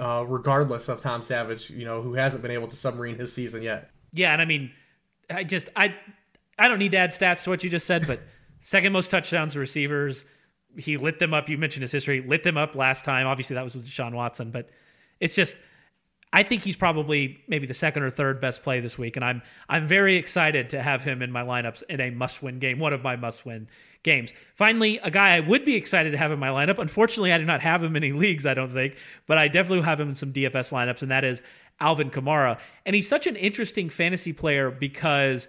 uh, 0.00 0.24
regardless 0.26 0.88
of 0.88 1.00
Tom 1.00 1.22
Savage, 1.22 1.70
you 1.70 1.84
know, 1.84 2.02
who 2.02 2.14
hasn't 2.14 2.42
been 2.42 2.50
able 2.50 2.68
to 2.68 2.76
submarine 2.76 3.16
his 3.16 3.32
season 3.32 3.62
yet. 3.62 3.90
Yeah, 4.12 4.32
and 4.32 4.42
I 4.42 4.44
mean, 4.44 4.72
I 5.30 5.44
just 5.44 5.68
I 5.76 5.94
I 6.58 6.68
don't 6.68 6.78
need 6.78 6.92
to 6.92 6.98
add 6.98 7.10
stats 7.10 7.44
to 7.44 7.50
what 7.50 7.62
you 7.62 7.70
just 7.70 7.86
said, 7.86 8.06
but 8.06 8.20
second 8.60 8.92
most 8.92 9.10
touchdowns 9.10 9.52
to 9.54 9.58
receivers. 9.58 10.24
He 10.76 10.96
lit 10.96 11.18
them 11.18 11.32
up. 11.32 11.48
You 11.48 11.56
mentioned 11.56 11.82
his 11.82 11.92
history. 11.92 12.20
Lit 12.20 12.42
them 12.42 12.58
up 12.58 12.74
last 12.74 13.04
time. 13.04 13.26
Obviously, 13.26 13.54
that 13.54 13.64
was 13.64 13.74
with 13.74 13.86
Deshaun 13.86 14.12
Watson, 14.12 14.50
but 14.50 14.68
it's 15.20 15.34
just 15.34 15.56
I 16.32 16.42
think 16.42 16.62
he's 16.62 16.76
probably 16.76 17.40
maybe 17.48 17.66
the 17.66 17.74
second 17.74 18.02
or 18.02 18.10
third 18.10 18.40
best 18.40 18.62
play 18.62 18.80
this 18.80 18.98
week, 18.98 19.16
and 19.16 19.24
I'm 19.24 19.42
I'm 19.68 19.86
very 19.86 20.16
excited 20.16 20.70
to 20.70 20.82
have 20.82 21.02
him 21.02 21.22
in 21.22 21.30
my 21.30 21.42
lineups 21.42 21.82
in 21.88 22.00
a 22.00 22.10
must-win 22.10 22.58
game, 22.58 22.78
one 22.78 22.92
of 22.92 23.02
my 23.02 23.16
must-win 23.16 23.68
games. 24.02 24.34
Finally, 24.54 24.98
a 25.02 25.10
guy 25.10 25.36
I 25.36 25.40
would 25.40 25.64
be 25.64 25.74
excited 25.74 26.12
to 26.12 26.18
have 26.18 26.32
in 26.32 26.38
my 26.38 26.48
lineup. 26.48 26.78
Unfortunately, 26.78 27.32
I 27.32 27.38
do 27.38 27.44
not 27.44 27.60
have 27.60 27.82
him 27.82 27.96
in 27.96 28.04
any 28.04 28.12
leagues, 28.12 28.46
I 28.46 28.54
don't 28.54 28.70
think, 28.70 28.96
but 29.26 29.38
I 29.38 29.48
definitely 29.48 29.84
have 29.84 30.00
him 30.00 30.08
in 30.08 30.14
some 30.14 30.32
DFS 30.32 30.72
lineups, 30.72 31.02
and 31.02 31.10
that 31.10 31.24
is 31.24 31.42
Alvin 31.80 32.10
Kamara. 32.10 32.58
And 32.84 32.94
he's 32.94 33.08
such 33.08 33.26
an 33.26 33.36
interesting 33.36 33.88
fantasy 33.88 34.32
player 34.32 34.70
because 34.70 35.48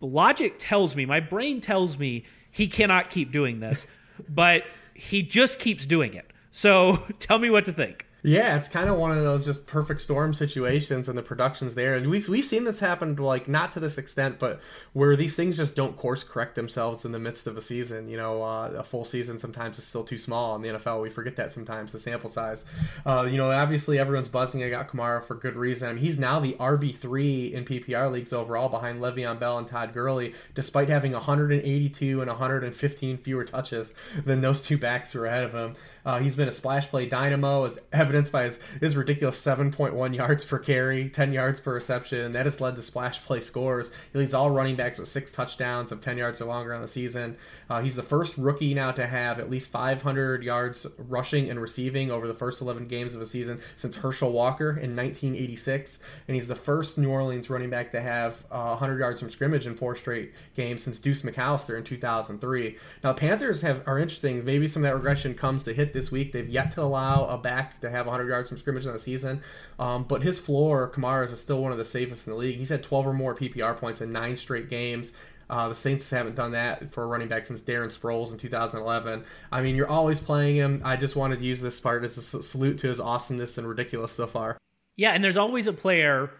logic 0.00 0.54
tells 0.58 0.96
me, 0.96 1.06
my 1.06 1.20
brain 1.20 1.60
tells 1.60 1.98
me 1.98 2.24
he 2.50 2.66
cannot 2.66 3.10
keep 3.10 3.32
doing 3.32 3.60
this, 3.60 3.86
but 4.28 4.64
he 4.94 5.22
just 5.22 5.58
keeps 5.58 5.86
doing 5.86 6.14
it. 6.14 6.30
So 6.50 6.96
tell 7.18 7.38
me 7.38 7.50
what 7.50 7.64
to 7.66 7.72
think. 7.72 8.06
Yeah, 8.24 8.56
it's 8.56 8.68
kind 8.68 8.88
of 8.88 8.98
one 8.98 9.10
of 9.10 9.24
those 9.24 9.44
just 9.44 9.66
perfect 9.66 10.00
storm 10.00 10.32
situations, 10.32 11.08
and 11.08 11.18
the 11.18 11.22
production's 11.22 11.74
there. 11.74 11.96
And 11.96 12.08
we've 12.08 12.28
we've 12.28 12.44
seen 12.44 12.62
this 12.62 12.78
happen, 12.78 13.16
like 13.16 13.48
not 13.48 13.72
to 13.72 13.80
this 13.80 13.98
extent, 13.98 14.38
but 14.38 14.60
where 14.92 15.16
these 15.16 15.34
things 15.34 15.56
just 15.56 15.74
don't 15.74 15.96
course 15.96 16.22
correct 16.22 16.54
themselves 16.54 17.04
in 17.04 17.10
the 17.10 17.18
midst 17.18 17.48
of 17.48 17.56
a 17.56 17.60
season. 17.60 18.08
You 18.08 18.16
know, 18.16 18.44
uh, 18.44 18.68
a 18.78 18.84
full 18.84 19.04
season 19.04 19.40
sometimes 19.40 19.76
is 19.78 19.84
still 19.84 20.04
too 20.04 20.18
small 20.18 20.54
in 20.54 20.62
the 20.62 20.68
NFL. 20.68 21.02
We 21.02 21.10
forget 21.10 21.34
that 21.34 21.50
sometimes 21.50 21.90
the 21.90 21.98
sample 21.98 22.30
size. 22.30 22.64
Uh, 23.04 23.26
you 23.28 23.38
know, 23.38 23.50
obviously 23.50 23.98
everyone's 23.98 24.28
buzzing 24.28 24.62
about 24.62 24.88
Kamara 24.88 25.24
for 25.24 25.34
good 25.34 25.56
reason. 25.56 25.88
I 25.88 25.92
mean, 25.94 26.04
he's 26.04 26.20
now 26.20 26.38
the 26.38 26.52
RB 26.54 26.96
three 26.96 27.52
in 27.52 27.64
PPR 27.64 28.08
leagues 28.10 28.32
overall, 28.32 28.68
behind 28.68 29.00
Le'Veon 29.00 29.40
Bell 29.40 29.58
and 29.58 29.66
Todd 29.66 29.92
Gurley, 29.92 30.32
despite 30.54 30.88
having 30.88 31.10
182 31.10 32.20
and 32.20 32.28
115 32.30 33.18
fewer 33.18 33.44
touches 33.44 33.94
than 34.24 34.42
those 34.42 34.62
two 34.62 34.78
backs 34.78 35.12
who 35.12 35.22
are 35.22 35.26
ahead 35.26 35.42
of 35.42 35.52
him. 35.52 35.74
Uh, 36.04 36.18
he's 36.18 36.34
been 36.34 36.48
a 36.48 36.52
splash 36.52 36.88
play 36.88 37.06
dynamo, 37.06 37.64
as 37.64 37.78
evidenced 38.12 38.32
by 38.32 38.44
his, 38.44 38.60
his 38.78 38.94
ridiculous 38.94 39.42
7.1 39.42 40.14
yards 40.14 40.44
per 40.44 40.58
carry, 40.58 41.08
10 41.08 41.32
yards 41.32 41.60
per 41.60 41.72
reception. 41.72 42.32
That 42.32 42.44
has 42.44 42.60
led 42.60 42.74
to 42.74 42.82
splash 42.82 43.24
play 43.24 43.40
scores. 43.40 43.90
He 44.12 44.18
leads 44.18 44.34
all 44.34 44.50
running 44.50 44.76
backs 44.76 44.98
with 44.98 45.08
six 45.08 45.32
touchdowns 45.32 45.92
of 45.92 46.02
10 46.02 46.18
yards 46.18 46.42
or 46.42 46.44
longer 46.44 46.74
on 46.74 46.82
the 46.82 46.88
season. 46.88 47.38
Uh, 47.70 47.80
he's 47.80 47.96
the 47.96 48.02
first 48.02 48.36
rookie 48.36 48.74
now 48.74 48.92
to 48.92 49.06
have 49.06 49.38
at 49.38 49.48
least 49.48 49.70
500 49.70 50.42
yards 50.42 50.86
rushing 50.98 51.48
and 51.48 51.58
receiving 51.58 52.10
over 52.10 52.28
the 52.28 52.34
first 52.34 52.60
11 52.60 52.86
games 52.86 53.14
of 53.14 53.22
a 53.22 53.26
season 53.26 53.60
since 53.76 53.96
Herschel 53.96 54.30
Walker 54.30 54.70
in 54.70 54.94
1986. 54.94 56.00
And 56.28 56.34
he's 56.34 56.48
the 56.48 56.54
first 56.54 56.98
New 56.98 57.08
Orleans 57.08 57.48
running 57.48 57.70
back 57.70 57.92
to 57.92 58.00
have 58.02 58.44
uh, 58.50 58.76
100 58.76 58.98
yards 58.98 59.20
from 59.20 59.30
scrimmage 59.30 59.66
in 59.66 59.74
four 59.74 59.96
straight 59.96 60.34
games 60.54 60.82
since 60.82 60.98
Deuce 60.98 61.22
McAllister 61.22 61.78
in 61.78 61.84
2003. 61.84 62.76
Now, 63.02 63.14
Panthers 63.14 63.62
have 63.62 63.82
are 63.86 63.98
interesting. 63.98 64.44
Maybe 64.44 64.68
some 64.68 64.84
of 64.84 64.90
that 64.90 64.96
regression 64.96 65.34
comes 65.34 65.64
to 65.64 65.72
hit 65.72 65.94
this 65.94 66.10
week. 66.10 66.32
They've 66.32 66.48
yet 66.48 66.72
to 66.72 66.82
allow 66.82 67.24
a 67.24 67.38
back 67.38 67.80
to 67.80 67.90
have 67.90 68.01
100 68.06 68.28
yards 68.28 68.48
from 68.48 68.58
scrimmage 68.58 68.86
in 68.86 68.92
the 68.92 68.98
season, 68.98 69.40
um, 69.78 70.04
but 70.04 70.22
his 70.22 70.38
floor, 70.38 70.90
Kamara's, 70.94 71.32
is 71.32 71.40
still 71.40 71.62
one 71.62 71.72
of 71.72 71.78
the 71.78 71.84
safest 71.84 72.26
in 72.26 72.32
the 72.32 72.38
league. 72.38 72.56
He's 72.56 72.68
had 72.68 72.82
12 72.82 73.06
or 73.08 73.12
more 73.12 73.34
PPR 73.34 73.76
points 73.76 74.00
in 74.00 74.12
nine 74.12 74.36
straight 74.36 74.68
games. 74.68 75.12
Uh, 75.50 75.68
the 75.68 75.74
Saints 75.74 76.08
haven't 76.08 76.34
done 76.34 76.52
that 76.52 76.92
for 76.92 77.02
a 77.02 77.06
running 77.06 77.28
back 77.28 77.46
since 77.46 77.60
Darren 77.60 77.86
Sproles 77.88 78.32
in 78.32 78.38
2011. 78.38 79.22
I 79.50 79.60
mean, 79.60 79.76
you're 79.76 79.88
always 79.88 80.18
playing 80.18 80.56
him. 80.56 80.80
I 80.82 80.96
just 80.96 81.14
wanted 81.14 81.40
to 81.40 81.44
use 81.44 81.60
this 81.60 81.78
part 81.78 82.04
as 82.04 82.16
a 82.16 82.42
salute 82.42 82.78
to 82.78 82.88
his 82.88 83.00
awesomeness 83.00 83.58
and 83.58 83.68
ridiculous 83.68 84.12
so 84.12 84.26
far. 84.26 84.56
Yeah, 84.96 85.10
and 85.10 85.22
there's 85.22 85.36
always 85.36 85.66
a 85.66 85.72
player 85.74 86.30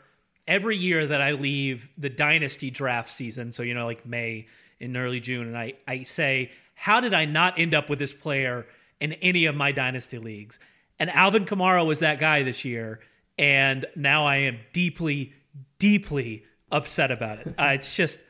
every 0.49 0.77
year 0.77 1.07
that 1.07 1.21
I 1.21 1.33
leave 1.33 1.91
the 1.99 2.09
dynasty 2.09 2.71
draft 2.71 3.11
season, 3.11 3.53
so 3.53 3.63
you 3.63 3.75
know, 3.75 3.85
like 3.85 4.07
May 4.07 4.47
in 4.81 4.97
early 4.97 5.21
June, 5.21 5.47
and 5.47 5.59
I, 5.59 5.75
I 5.87 6.05
say, 6.05 6.51
how 6.75 7.01
did 7.01 7.13
I 7.13 7.27
not 7.27 7.59
end 7.59 7.75
up 7.75 7.91
with 7.91 7.99
this 7.99 8.15
player 8.15 8.67
in 9.03 9.15
any 9.15 9.47
of 9.47 9.57
my 9.57 9.73
dynasty 9.73 10.19
leagues. 10.19 10.61
And 11.03 11.11
Alvin 11.11 11.47
Kamara 11.47 11.85
was 11.85 11.99
that 11.99 12.21
guy 12.21 12.45
this 12.45 12.65
year. 12.65 13.01
And 13.37 13.87
now 13.97 14.25
I 14.25 14.37
am 14.37 14.61
deeply, 14.73 15.33
deeply 15.81 16.45
upset 16.71 17.11
about 17.11 17.41
it. 17.41 17.49
Uh, 17.59 17.73
it's 17.75 17.97
just 17.97 18.21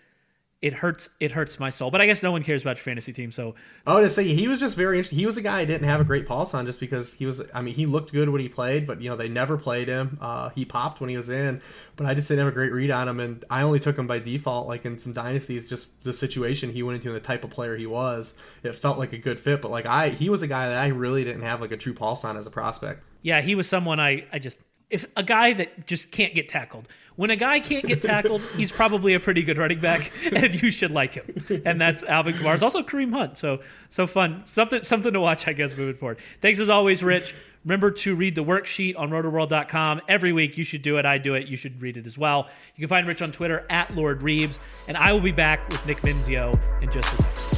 it 0.62 0.75
hurts 0.75 1.11
it 1.19 1.33
hurts 1.33 1.59
my 1.59 1.71
soul. 1.71 1.90
But 1.90 2.00
I 2.00 2.07
guess 2.07 2.23
no 2.23 2.31
one 2.31 2.45
cares 2.45 2.62
about 2.62 2.76
your 2.76 2.85
fantasy 2.85 3.12
team, 3.12 3.33
so 3.33 3.57
I 3.85 3.95
would 3.95 4.11
say 4.12 4.33
he 4.33 4.47
was 4.47 4.61
just 4.61 4.76
very 4.76 4.97
interesting. 4.97 5.19
He 5.19 5.26
was 5.26 5.37
a 5.37 5.42
guy 5.42 5.59
I 5.59 5.64
didn't 5.64 5.88
have 5.88 6.00
a 6.00 6.04
great 6.04 6.25
pulse 6.25 6.54
on 6.54 6.64
just 6.64 6.78
because 6.78 7.14
he 7.14 7.26
was. 7.26 7.42
I 7.52 7.61
mean, 7.61 7.75
he 7.75 7.85
looked 7.85 8.12
good 8.12 8.28
when 8.28 8.40
he 8.40 8.49
played, 8.49 8.87
but 8.87 9.02
you 9.02 9.11
know 9.11 9.16
they 9.16 9.28
never 9.28 9.59
played 9.59 9.88
him. 9.88 10.19
Uh, 10.21 10.50
he 10.50 10.64
popped 10.64 11.00
when 11.00 11.11
he 11.11 11.16
was 11.16 11.28
in, 11.28 11.61
but 11.97 12.07
I 12.07 12.14
just 12.14 12.28
didn't 12.28 12.45
have 12.45 12.49
a 12.49 12.54
great 12.54 12.73
read 12.73 12.92
on 12.92 13.09
him, 13.09 13.19
and 13.19 13.45
I 13.50 13.62
only 13.62 13.81
took 13.81 13.99
him 13.99 14.07
by 14.07 14.21
default. 14.21 14.69
Like 14.69 14.85
in 14.85 14.99
some 14.99 15.12
dynasties, 15.12 15.69
just 15.69 16.04
the 16.04 16.12
situation 16.12 16.71
he 16.71 16.85
went 16.85 16.97
into 16.97 17.09
and 17.09 17.16
the 17.16 17.26
type 17.26 17.42
of 17.42 17.50
player 17.50 17.76
he 17.76 17.87
was, 17.87 18.35
it 18.62 18.76
felt 18.76 18.99
like 18.99 19.12
a 19.12 19.19
good 19.19 19.40
fit. 19.40 19.61
But 19.61 19.73
like 19.73 19.87
I, 19.87 20.11
he 20.11 20.31
was 20.31 20.42
a 20.42 20.49
guy 20.49 20.69
that 20.69 20.78
I 20.78 20.88
really 20.88 21.25
didn't 21.25 21.42
have 21.42 21.61
like 21.61 21.73
a 21.73 21.76
true 21.76 21.95
pulse 21.95 22.25
on 22.25 22.37
as 22.37 22.47
a 22.47 22.50
prospect. 22.50 23.02
Yeah, 23.23 23.40
he 23.40 23.57
was 23.57 23.69
someone 23.69 23.99
I 23.99 24.26
I 24.33 24.38
just 24.38 24.61
if 24.93 25.07
a 25.17 25.23
guy 25.23 25.55
that 25.55 25.87
just 25.87 26.11
can't 26.11 26.35
get 26.35 26.49
tackled. 26.49 26.87
When 27.17 27.31
a 27.31 27.37
guy 27.37 27.61
can't 27.61 27.85
get 27.85 28.01
tackled, 28.01 28.43
he's 28.57 28.73
probably 28.73 29.15
a 29.15 29.21
pretty 29.21 29.43
good 29.43 29.59
running 29.59 29.81
back, 29.81 30.13
and 30.33 30.61
you 30.63 30.71
should 30.71 30.93
like 30.93 31.15
him. 31.15 31.63
And 31.65 31.81
that's 31.81 32.03
Alvin 32.05 32.35
Kamara. 32.35 32.55
It's 32.55 32.63
also 32.63 32.83
Kareem 32.83 33.13
Hunt. 33.13 33.37
So 33.37 33.61
so 33.89 34.07
fun. 34.07 34.43
Something 34.45 34.83
something 34.83 35.13
to 35.13 35.21
watch, 35.21 35.49
I 35.49 35.53
guess, 35.53 35.77
moving 35.77 35.97
forward. 35.97 36.19
Thanks 36.41 36.61
as 36.61 36.71
always, 36.71 37.03
Rich. 37.03 37.35
Remember 37.65 37.91
to 37.91 38.15
read 38.17 38.35
the 38.35 38.45
worksheet 38.45 38.99
on 38.99 39.11
rotoworld.com 39.11 40.01
every 40.09 40.33
week. 40.33 40.59
You 40.59 40.65
should 40.65 40.83
do 40.83 40.99
it. 40.99 41.07
I 41.07 41.19
do 41.19 41.35
it. 41.35 41.47
You 41.47 41.57
should 41.57 41.81
read 41.81 41.97
it 41.97 42.07
as 42.07 42.19
well. 42.19 42.49
You 42.75 42.81
can 42.81 42.89
find 42.89 43.07
Rich 43.07 43.23
on 43.23 43.31
Twitter 43.31 43.65
at 43.71 43.95
Lord 43.95 44.21
Reebs, 44.21 44.59
and 44.89 44.97
I 44.97 45.13
will 45.13 45.21
be 45.21 45.33
back 45.33 45.69
with 45.69 45.85
Nick 45.87 46.03
Mensio 46.03 46.59
in 46.83 46.91
just 46.91 47.13
a 47.13 47.17
second. 47.23 47.52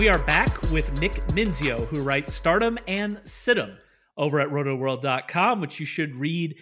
We 0.00 0.08
are 0.08 0.18
back 0.18 0.62
with 0.72 0.98
Nick 0.98 1.12
Mensio, 1.34 1.84
who 1.84 2.02
writes 2.02 2.32
Stardom 2.32 2.78
and 2.88 3.18
Situm 3.24 3.76
over 4.16 4.40
at 4.40 4.48
rotoworld.com, 4.48 5.60
which 5.60 5.78
you 5.78 5.84
should 5.84 6.16
read 6.16 6.56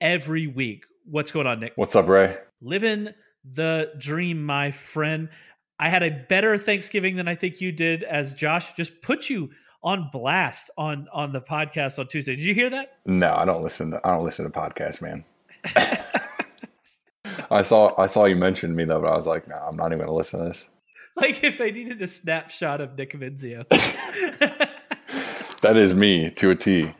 every 0.00 0.48
week. 0.48 0.86
What's 1.04 1.30
going 1.30 1.46
on, 1.46 1.60
Nick? 1.60 1.74
What's 1.76 1.94
up, 1.94 2.08
Ray? 2.08 2.36
Living 2.60 3.10
the 3.44 3.92
dream, 3.96 4.44
my 4.44 4.72
friend. 4.72 5.28
I 5.78 5.88
had 5.88 6.02
a 6.02 6.10
better 6.10 6.58
Thanksgiving 6.58 7.14
than 7.14 7.28
I 7.28 7.36
think 7.36 7.60
you 7.60 7.70
did, 7.70 8.02
as 8.02 8.34
Josh 8.34 8.72
just 8.72 9.02
put 9.02 9.30
you 9.30 9.50
on 9.84 10.10
blast 10.10 10.70
on 10.76 11.06
on 11.12 11.32
the 11.32 11.40
podcast 11.40 12.00
on 12.00 12.08
Tuesday. 12.08 12.34
Did 12.34 12.44
you 12.44 12.54
hear 12.54 12.70
that? 12.70 12.94
No, 13.06 13.32
I 13.36 13.44
don't 13.44 13.62
listen. 13.62 13.92
To, 13.92 14.00
I 14.02 14.16
don't 14.16 14.24
listen 14.24 14.50
to 14.50 14.50
podcasts, 14.50 15.00
man. 15.00 15.24
I 17.52 17.62
saw 17.62 17.94
I 17.96 18.08
saw 18.08 18.24
you 18.24 18.34
mention 18.34 18.74
me 18.74 18.82
though, 18.82 19.00
but 19.00 19.12
I 19.12 19.16
was 19.16 19.28
like, 19.28 19.46
no, 19.46 19.54
nah, 19.54 19.68
I'm 19.68 19.76
not 19.76 19.92
even 19.92 19.98
going 19.98 20.08
to 20.08 20.12
listen 20.12 20.40
to 20.40 20.46
this. 20.46 20.68
like 21.16 21.42
if 21.44 21.58
they 21.58 21.70
needed 21.70 22.00
a 22.02 22.08
snapshot 22.08 22.80
of 22.80 22.96
Nick 22.96 23.14
Mensio. 23.18 23.64
that 25.60 25.76
is 25.76 25.94
me 25.94 26.30
to 26.30 26.50
a 26.50 26.56
T. 26.56 26.94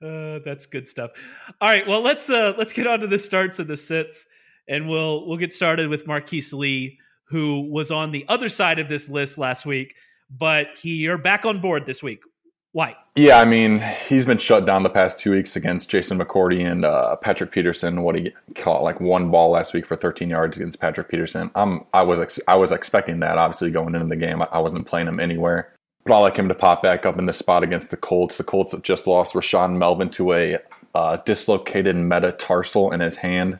Uh, 0.00 0.38
that's 0.44 0.66
good 0.66 0.86
stuff. 0.86 1.10
All 1.60 1.68
right, 1.68 1.86
well 1.86 2.00
let's 2.00 2.30
uh, 2.30 2.52
let's 2.56 2.72
get 2.72 2.86
on 2.86 3.00
to 3.00 3.08
the 3.08 3.18
starts 3.18 3.58
and 3.58 3.68
the 3.68 3.76
sits, 3.76 4.28
and 4.68 4.88
we'll 4.88 5.26
we'll 5.26 5.38
get 5.38 5.52
started 5.52 5.88
with 5.88 6.06
Marquise 6.06 6.52
Lee, 6.52 6.98
who 7.24 7.68
was 7.68 7.90
on 7.90 8.12
the 8.12 8.24
other 8.28 8.48
side 8.48 8.78
of 8.78 8.88
this 8.88 9.08
list 9.08 9.38
last 9.38 9.66
week, 9.66 9.96
but 10.30 10.68
he 10.76 10.90
you're 10.98 11.18
back 11.18 11.44
on 11.44 11.60
board 11.60 11.84
this 11.84 12.00
week. 12.00 12.20
Yeah, 13.16 13.40
I 13.40 13.44
mean, 13.44 13.84
he's 14.08 14.24
been 14.24 14.38
shut 14.38 14.64
down 14.64 14.84
the 14.84 14.90
past 14.90 15.18
two 15.18 15.32
weeks 15.32 15.56
against 15.56 15.90
Jason 15.90 16.20
McCourty 16.20 16.64
and 16.64 16.84
uh, 16.84 17.16
Patrick 17.16 17.50
Peterson. 17.50 18.02
What 18.02 18.14
he 18.14 18.32
caught 18.54 18.84
like 18.84 19.00
one 19.00 19.32
ball 19.32 19.50
last 19.50 19.74
week 19.74 19.84
for 19.84 19.96
13 19.96 20.30
yards 20.30 20.56
against 20.56 20.78
Patrick 20.78 21.08
Peterson. 21.08 21.50
I'm 21.56 21.84
I 21.92 22.02
was 22.02 22.20
ex- 22.20 22.38
I 22.46 22.54
was 22.54 22.70
expecting 22.70 23.18
that. 23.18 23.36
Obviously, 23.36 23.72
going 23.72 23.96
into 23.96 24.06
the 24.06 24.14
game, 24.14 24.40
I, 24.40 24.48
I 24.52 24.58
wasn't 24.60 24.86
playing 24.86 25.08
him 25.08 25.18
anywhere. 25.18 25.72
But 26.04 26.14
I 26.14 26.20
like 26.20 26.36
him 26.36 26.46
to 26.46 26.54
pop 26.54 26.80
back 26.80 27.04
up 27.04 27.18
in 27.18 27.26
the 27.26 27.32
spot 27.32 27.64
against 27.64 27.90
the 27.90 27.96
Colts. 27.96 28.36
The 28.36 28.44
Colts 28.44 28.70
have 28.70 28.82
just 28.82 29.08
lost 29.08 29.34
Rashaan 29.34 29.76
Melvin 29.76 30.10
to 30.10 30.32
a 30.32 30.58
uh, 30.94 31.16
dislocated 31.16 31.96
metatarsal 31.96 32.92
in 32.92 33.00
his 33.00 33.16
hand. 33.16 33.58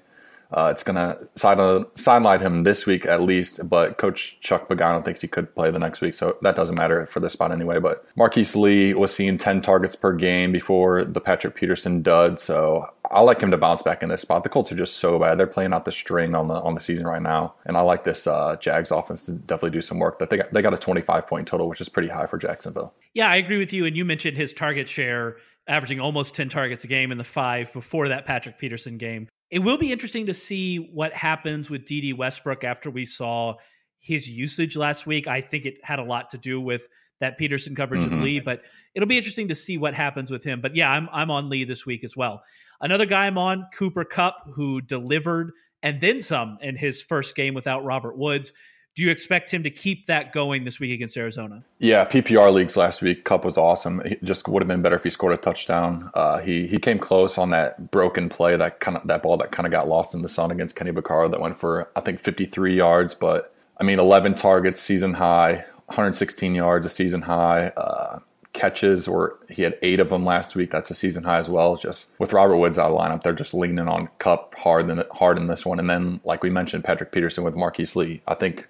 Uh, 0.50 0.68
it's 0.70 0.82
going 0.82 0.96
to 0.96 1.88
sideline 1.94 2.40
him 2.40 2.62
this 2.62 2.86
week 2.86 3.04
at 3.04 3.22
least, 3.22 3.68
but 3.68 3.98
Coach 3.98 4.40
Chuck 4.40 4.68
Pagano 4.68 5.04
thinks 5.04 5.20
he 5.20 5.28
could 5.28 5.54
play 5.54 5.70
the 5.70 5.78
next 5.78 6.00
week, 6.00 6.14
so 6.14 6.38
that 6.40 6.56
doesn't 6.56 6.74
matter 6.74 7.04
for 7.06 7.20
this 7.20 7.34
spot 7.34 7.52
anyway. 7.52 7.78
But 7.78 8.06
Marquise 8.16 8.56
Lee 8.56 8.94
was 8.94 9.14
seeing 9.14 9.36
10 9.36 9.60
targets 9.60 9.94
per 9.94 10.14
game 10.14 10.50
before 10.50 11.04
the 11.04 11.20
Patrick 11.20 11.54
Peterson 11.54 12.00
dud, 12.00 12.40
so 12.40 12.86
I 13.10 13.20
like 13.20 13.40
him 13.40 13.50
to 13.50 13.58
bounce 13.58 13.82
back 13.82 14.02
in 14.02 14.08
this 14.08 14.22
spot. 14.22 14.42
The 14.42 14.48
Colts 14.48 14.72
are 14.72 14.76
just 14.76 14.96
so 14.96 15.18
bad; 15.18 15.38
they're 15.38 15.46
playing 15.46 15.74
out 15.74 15.84
the 15.84 15.92
string 15.92 16.34
on 16.34 16.48
the 16.48 16.54
on 16.54 16.74
the 16.74 16.80
season 16.80 17.06
right 17.06 17.22
now, 17.22 17.54
and 17.66 17.76
I 17.76 17.82
like 17.82 18.04
this 18.04 18.26
uh, 18.26 18.56
Jags 18.56 18.90
offense 18.90 19.26
to 19.26 19.32
definitely 19.32 19.76
do 19.76 19.82
some 19.82 19.98
work. 19.98 20.18
That 20.18 20.30
they 20.30 20.38
got, 20.38 20.52
they 20.52 20.62
got 20.62 20.72
a 20.72 20.78
25 20.78 21.26
point 21.26 21.46
total, 21.46 21.68
which 21.68 21.80
is 21.80 21.90
pretty 21.90 22.08
high 22.08 22.26
for 22.26 22.38
Jacksonville. 22.38 22.94
Yeah, 23.12 23.28
I 23.28 23.36
agree 23.36 23.58
with 23.58 23.72
you. 23.72 23.84
And 23.84 23.96
you 23.96 24.04
mentioned 24.04 24.36
his 24.36 24.52
target 24.54 24.88
share 24.88 25.36
averaging 25.66 26.00
almost 26.00 26.34
10 26.34 26.48
targets 26.48 26.84
a 26.84 26.86
game 26.86 27.12
in 27.12 27.18
the 27.18 27.24
five 27.24 27.72
before 27.74 28.08
that 28.08 28.24
Patrick 28.24 28.58
Peterson 28.58 28.96
game. 28.96 29.28
It 29.50 29.60
will 29.60 29.78
be 29.78 29.92
interesting 29.92 30.26
to 30.26 30.34
see 30.34 30.76
what 30.76 31.12
happens 31.12 31.70
with 31.70 31.86
Dede 31.86 32.16
Westbrook 32.16 32.64
after 32.64 32.90
we 32.90 33.04
saw 33.04 33.54
his 33.98 34.30
usage 34.30 34.76
last 34.76 35.06
week. 35.06 35.26
I 35.26 35.40
think 35.40 35.66
it 35.66 35.76
had 35.82 35.98
a 35.98 36.04
lot 36.04 36.30
to 36.30 36.38
do 36.38 36.60
with 36.60 36.88
that 37.20 37.38
Peterson 37.38 37.74
coverage 37.74 38.04
mm-hmm. 38.04 38.14
of 38.14 38.22
Lee, 38.22 38.40
but 38.40 38.62
it'll 38.94 39.08
be 39.08 39.16
interesting 39.16 39.48
to 39.48 39.54
see 39.54 39.78
what 39.78 39.94
happens 39.94 40.30
with 40.30 40.44
him. 40.44 40.60
But 40.60 40.76
yeah, 40.76 40.90
I'm 40.90 41.08
I'm 41.12 41.30
on 41.30 41.48
Lee 41.48 41.64
this 41.64 41.84
week 41.84 42.04
as 42.04 42.16
well. 42.16 42.42
Another 42.80 43.06
guy 43.06 43.26
I'm 43.26 43.38
on, 43.38 43.66
Cooper 43.74 44.04
Kupp, 44.04 44.36
who 44.54 44.80
delivered 44.80 45.52
and 45.82 46.00
then 46.00 46.20
some 46.20 46.58
in 46.60 46.76
his 46.76 47.02
first 47.02 47.34
game 47.34 47.54
without 47.54 47.84
Robert 47.84 48.16
Woods. 48.16 48.52
Do 48.94 49.04
you 49.04 49.10
expect 49.10 49.52
him 49.52 49.62
to 49.62 49.70
keep 49.70 50.06
that 50.06 50.32
going 50.32 50.64
this 50.64 50.80
week 50.80 50.90
against 50.90 51.16
Arizona? 51.16 51.62
Yeah, 51.78 52.04
PPR 52.04 52.52
leagues 52.52 52.76
last 52.76 53.00
week, 53.00 53.24
Kupp 53.24 53.44
was 53.44 53.56
awesome. 53.56 54.00
It 54.04 54.24
just 54.24 54.48
would 54.48 54.60
have 54.60 54.66
been 54.66 54.82
better 54.82 54.96
if 54.96 55.04
he 55.04 55.10
scored 55.10 55.34
a 55.34 55.36
touchdown. 55.36 56.10
Uh, 56.14 56.38
he 56.38 56.66
he 56.66 56.78
came 56.78 56.98
close 56.98 57.38
on 57.38 57.50
that 57.50 57.92
broken 57.92 58.28
play, 58.28 58.56
that 58.56 58.80
kind 58.80 58.96
of 58.96 59.06
that 59.06 59.22
ball 59.22 59.36
that 59.36 59.52
kind 59.52 59.66
of 59.66 59.72
got 59.72 59.88
lost 59.88 60.14
in 60.14 60.22
the 60.22 60.28
sun 60.28 60.50
against 60.50 60.74
Kenny 60.74 60.90
Vaccaro 60.90 61.30
that 61.30 61.40
went 61.40 61.60
for 61.60 61.88
I 61.94 62.00
think 62.00 62.18
53 62.18 62.74
yards. 62.74 63.14
But 63.14 63.54
I 63.78 63.84
mean, 63.84 64.00
11 64.00 64.34
targets, 64.34 64.80
season 64.80 65.14
high, 65.14 65.64
116 65.86 66.56
yards, 66.56 66.84
a 66.84 66.90
season 66.90 67.22
high. 67.22 67.68
Uh, 67.76 68.18
catches, 68.58 69.06
or 69.06 69.38
he 69.48 69.62
had 69.62 69.78
eight 69.82 70.00
of 70.00 70.08
them 70.10 70.24
last 70.24 70.56
week. 70.56 70.70
That's 70.70 70.90
a 70.90 70.94
season 70.94 71.24
high 71.24 71.38
as 71.38 71.48
well. 71.48 71.76
Just 71.76 72.12
with 72.18 72.32
Robert 72.32 72.56
Woods 72.56 72.78
out 72.78 72.90
of 72.90 72.98
lineup, 72.98 73.22
they're 73.22 73.32
just 73.32 73.54
leaning 73.54 73.86
on 73.86 74.08
Kupp 74.18 74.54
hard 74.56 74.90
in, 74.90 75.04
hard 75.12 75.38
in 75.38 75.46
this 75.46 75.64
one. 75.64 75.78
And 75.78 75.88
then, 75.88 76.20
like 76.24 76.42
we 76.42 76.50
mentioned, 76.50 76.82
Patrick 76.82 77.12
Peterson 77.12 77.44
with 77.44 77.54
Marquise 77.54 77.94
Lee. 77.94 78.20
I 78.26 78.34
think 78.34 78.68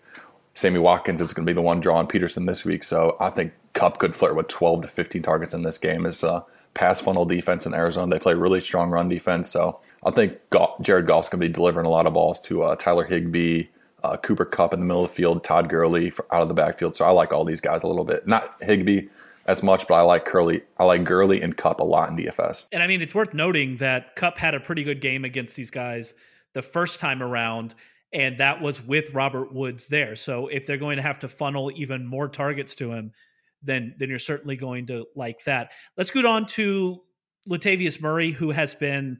Sammy 0.58 0.80
Watkins 0.80 1.20
is 1.20 1.32
going 1.32 1.46
to 1.46 1.50
be 1.50 1.54
the 1.54 1.62
one 1.62 1.78
drawing 1.78 2.08
Peterson 2.08 2.46
this 2.46 2.64
week. 2.64 2.82
So 2.82 3.16
I 3.20 3.30
think 3.30 3.52
Kupp 3.74 3.98
could 3.98 4.16
flirt 4.16 4.34
with 4.34 4.48
12 4.48 4.82
to 4.82 4.88
15 4.88 5.22
targets 5.22 5.54
in 5.54 5.62
this 5.62 5.78
game. 5.78 6.04
It's 6.04 6.24
a 6.24 6.44
pass 6.74 7.00
funnel 7.00 7.24
defense 7.24 7.64
in 7.64 7.74
Arizona. 7.74 8.12
They 8.12 8.18
play 8.18 8.34
really 8.34 8.60
strong 8.60 8.90
run 8.90 9.08
defense. 9.08 9.48
So 9.48 9.78
I 10.04 10.10
think 10.10 10.36
Jared 10.80 11.06
Goff's 11.06 11.28
going 11.28 11.40
to 11.40 11.46
be 11.46 11.52
delivering 11.52 11.86
a 11.86 11.90
lot 11.90 12.08
of 12.08 12.14
balls 12.14 12.40
to 12.46 12.64
uh, 12.64 12.74
Tyler 12.74 13.04
Higbee, 13.04 13.68
uh, 14.02 14.16
Cooper 14.16 14.44
Kupp 14.44 14.74
in 14.74 14.80
the 14.80 14.86
middle 14.86 15.04
of 15.04 15.10
the 15.10 15.14
field, 15.14 15.44
Todd 15.44 15.68
Gurley 15.68 16.12
out 16.32 16.42
of 16.42 16.48
the 16.48 16.54
backfield. 16.54 16.96
So 16.96 17.04
I 17.04 17.10
like 17.10 17.32
all 17.32 17.44
these 17.44 17.60
guys 17.60 17.84
a 17.84 17.86
little 17.86 18.04
bit. 18.04 18.26
Not 18.26 18.60
Higbee 18.60 19.10
as 19.46 19.62
much, 19.62 19.86
but 19.86 19.94
I 19.94 20.02
like 20.02 20.24
Curly. 20.24 20.62
I 20.76 20.84
like 20.86 21.04
Gurley 21.04 21.40
and 21.40 21.56
Kupp 21.56 21.78
a 21.78 21.84
lot 21.84 22.08
in 22.10 22.16
DFS. 22.16 22.64
And 22.72 22.82
I 22.82 22.88
mean, 22.88 23.00
it's 23.00 23.14
worth 23.14 23.32
noting 23.32 23.76
that 23.76 24.16
Kupp 24.16 24.38
had 24.38 24.56
a 24.56 24.60
pretty 24.60 24.82
good 24.82 25.00
game 25.00 25.24
against 25.24 25.54
these 25.54 25.70
guys 25.70 26.14
the 26.52 26.62
first 26.62 26.98
time 26.98 27.22
around, 27.22 27.76
and 28.12 28.38
that 28.38 28.60
was 28.60 28.82
with 28.82 29.12
Robert 29.12 29.52
Woods 29.52 29.88
there. 29.88 30.16
So 30.16 30.48
if 30.48 30.66
they're 30.66 30.76
going 30.76 30.96
to 30.96 31.02
have 31.02 31.18
to 31.20 31.28
funnel 31.28 31.70
even 31.74 32.06
more 32.06 32.28
targets 32.28 32.74
to 32.76 32.92
him, 32.92 33.12
then 33.62 33.94
then 33.98 34.08
you're 34.08 34.18
certainly 34.18 34.56
going 34.56 34.86
to 34.86 35.06
like 35.14 35.44
that. 35.44 35.72
Let's 35.96 36.10
go 36.10 36.26
on 36.28 36.46
to 36.46 37.02
Latavius 37.48 38.00
Murray, 38.00 38.30
who 38.30 38.50
has 38.50 38.74
been 38.74 39.18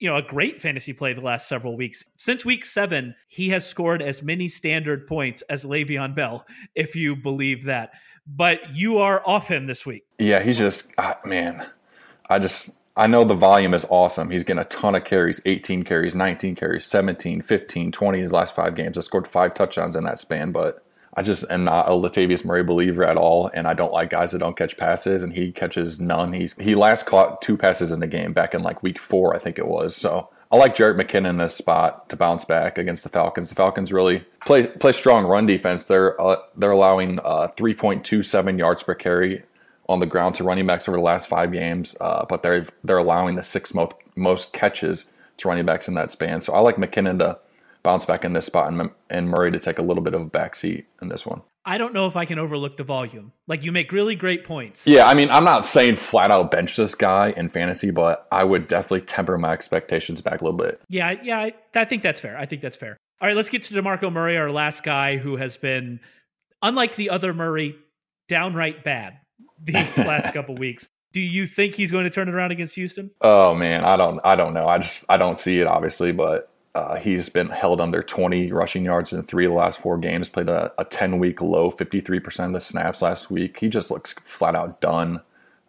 you 0.00 0.08
know, 0.08 0.16
a 0.16 0.22
great 0.22 0.58
fantasy 0.58 0.94
play 0.94 1.12
the 1.12 1.20
last 1.20 1.46
several 1.46 1.76
weeks. 1.76 2.02
Since 2.16 2.44
week 2.44 2.64
seven, 2.64 3.14
he 3.28 3.50
has 3.50 3.68
scored 3.68 4.00
as 4.00 4.22
many 4.22 4.48
standard 4.48 5.06
points 5.06 5.42
as 5.42 5.64
Le'Veon 5.64 6.14
Bell, 6.14 6.46
if 6.74 6.96
you 6.96 7.14
believe 7.14 7.64
that. 7.64 7.92
But 8.26 8.74
you 8.74 8.98
are 8.98 9.22
off 9.26 9.46
him 9.46 9.66
this 9.66 9.84
week. 9.84 10.04
Yeah, 10.18 10.42
he's 10.42 10.58
just, 10.58 10.98
uh, 10.98 11.14
man, 11.24 11.66
I 12.28 12.38
just, 12.38 12.78
I 12.96 13.06
know 13.06 13.24
the 13.24 13.34
volume 13.34 13.72
is 13.72 13.86
awesome. 13.88 14.30
He's 14.30 14.44
getting 14.44 14.60
a 14.60 14.64
ton 14.64 14.94
of 14.94 15.04
carries 15.04 15.40
18 15.46 15.84
carries, 15.84 16.14
19 16.14 16.54
carries, 16.54 16.86
17, 16.86 17.42
15, 17.42 17.92
20 17.92 18.20
his 18.20 18.32
last 18.32 18.54
five 18.54 18.74
games. 18.74 18.98
I 18.98 19.00
scored 19.00 19.28
five 19.28 19.54
touchdowns 19.54 19.96
in 19.96 20.04
that 20.04 20.18
span, 20.18 20.50
but 20.50 20.84
I 21.14 21.22
just 21.22 21.44
am 21.50 21.64
not 21.64 21.88
a 21.88 21.92
Latavius 21.92 22.44
Murray 22.44 22.62
believer 22.62 23.04
at 23.04 23.16
all, 23.16 23.50
and 23.52 23.66
I 23.66 23.74
don't 23.74 23.92
like 23.92 24.10
guys 24.10 24.30
that 24.30 24.38
don't 24.38 24.56
catch 24.56 24.76
passes, 24.76 25.22
and 25.22 25.32
he 25.32 25.50
catches 25.50 26.00
none. 26.00 26.32
He's 26.32 26.56
he 26.56 26.74
last 26.74 27.06
caught 27.06 27.42
two 27.42 27.56
passes 27.56 27.90
in 27.90 28.00
the 28.00 28.06
game 28.06 28.32
back 28.32 28.54
in 28.54 28.62
like 28.62 28.82
week 28.82 28.98
four, 28.98 29.34
I 29.34 29.38
think 29.38 29.58
it 29.58 29.66
was. 29.66 29.96
So 29.96 30.28
I 30.52 30.56
like 30.56 30.76
Jerick 30.76 31.00
McKinnon 31.00 31.30
in 31.30 31.36
this 31.36 31.54
spot 31.54 32.08
to 32.10 32.16
bounce 32.16 32.44
back 32.44 32.78
against 32.78 33.02
the 33.02 33.08
Falcons. 33.08 33.48
The 33.48 33.56
Falcons 33.56 33.92
really 33.92 34.24
play 34.44 34.68
play 34.68 34.92
strong 34.92 35.24
run 35.26 35.46
defense. 35.46 35.84
They're 35.84 36.20
uh, 36.20 36.36
they're 36.56 36.70
allowing 36.70 37.18
uh, 37.20 37.48
3.27 37.56 38.58
yards 38.58 38.82
per 38.84 38.94
carry 38.94 39.42
on 39.90 39.98
the 39.98 40.06
ground 40.06 40.36
to 40.36 40.44
running 40.44 40.66
backs 40.66 40.88
over 40.88 40.96
the 40.96 41.02
last 41.02 41.26
five 41.26 41.50
games, 41.50 41.96
uh, 42.00 42.24
but 42.28 42.44
they're 42.44 42.64
they're 42.84 42.96
allowing 42.96 43.34
the 43.34 43.42
sixth 43.42 43.74
most 43.74 43.92
most 44.14 44.52
catches 44.52 45.06
to 45.36 45.48
running 45.48 45.66
backs 45.66 45.88
in 45.88 45.94
that 45.94 46.12
span. 46.12 46.40
So 46.40 46.52
I 46.52 46.60
like 46.60 46.76
McKinnon 46.76 47.18
to 47.18 47.38
bounce 47.82 48.04
back 48.04 48.24
in 48.24 48.32
this 48.32 48.46
spot 48.46 48.72
and, 48.72 48.90
and 49.08 49.28
Murray 49.28 49.50
to 49.50 49.58
take 49.58 49.78
a 49.78 49.82
little 49.82 50.02
bit 50.02 50.14
of 50.14 50.20
a 50.20 50.30
backseat 50.30 50.84
in 51.02 51.08
this 51.08 51.26
one. 51.26 51.42
I 51.64 51.76
don't 51.76 51.92
know 51.92 52.06
if 52.06 52.14
I 52.14 52.24
can 52.24 52.38
overlook 52.38 52.76
the 52.76 52.84
volume. 52.84 53.32
Like 53.48 53.64
you 53.64 53.72
make 53.72 53.90
really 53.90 54.14
great 54.14 54.44
points. 54.44 54.86
Yeah, 54.86 55.06
I 55.06 55.14
mean, 55.14 55.28
I'm 55.28 55.44
not 55.44 55.66
saying 55.66 55.96
flat 55.96 56.30
out 56.30 56.50
bench 56.50 56.76
this 56.76 56.94
guy 56.94 57.34
in 57.36 57.48
fantasy, 57.48 57.90
but 57.90 58.28
I 58.30 58.44
would 58.44 58.68
definitely 58.68 59.02
temper 59.02 59.36
my 59.38 59.52
expectations 59.52 60.20
back 60.20 60.40
a 60.40 60.44
little 60.44 60.58
bit. 60.58 60.80
Yeah, 60.88 61.16
yeah, 61.22 61.38
I, 61.38 61.54
I 61.74 61.84
think 61.84 62.02
that's 62.02 62.20
fair. 62.20 62.38
I 62.38 62.46
think 62.46 62.62
that's 62.62 62.76
fair. 62.76 62.96
All 63.20 63.28
right, 63.28 63.36
let's 63.36 63.48
get 63.48 63.64
to 63.64 63.74
DeMarco 63.74 64.12
Murray, 64.12 64.38
our 64.38 64.52
last 64.52 64.84
guy 64.84 65.16
who 65.16 65.36
has 65.36 65.56
been, 65.56 66.00
unlike 66.62 66.94
the 66.94 67.10
other 67.10 67.34
Murray, 67.34 67.76
downright 68.28 68.84
bad 68.84 69.18
the 69.62 69.72
last 69.98 70.32
couple 70.32 70.54
weeks. 70.54 70.88
Do 71.12 71.20
you 71.20 71.46
think 71.46 71.74
he's 71.74 71.90
going 71.90 72.04
to 72.04 72.10
turn 72.10 72.28
it 72.28 72.34
around 72.34 72.52
against 72.52 72.76
Houston? 72.76 73.10
Oh 73.20 73.54
man, 73.54 73.84
I 73.84 73.96
don't 73.96 74.20
I 74.24 74.36
don't 74.36 74.54
know. 74.54 74.68
I 74.68 74.78
just 74.78 75.04
I 75.08 75.16
don't 75.16 75.38
see 75.38 75.60
it 75.60 75.66
obviously, 75.66 76.12
but 76.12 76.50
uh, 76.74 76.96
he's 76.96 77.28
been 77.28 77.48
held 77.48 77.80
under 77.80 78.00
20 78.02 78.52
rushing 78.52 78.84
yards 78.84 79.12
in 79.12 79.22
three 79.24 79.44
of 79.44 79.50
the 79.50 79.56
last 79.56 79.80
four 79.80 79.98
games. 79.98 80.28
Played 80.28 80.48
a, 80.48 80.72
a 80.78 80.84
10 80.84 81.18
week 81.18 81.40
low, 81.40 81.72
53% 81.72 82.46
of 82.46 82.52
the 82.52 82.60
snaps 82.60 83.02
last 83.02 83.28
week. 83.28 83.58
He 83.58 83.68
just 83.68 83.90
looks 83.90 84.12
flat 84.24 84.54
out 84.54 84.80
done. 84.80 85.22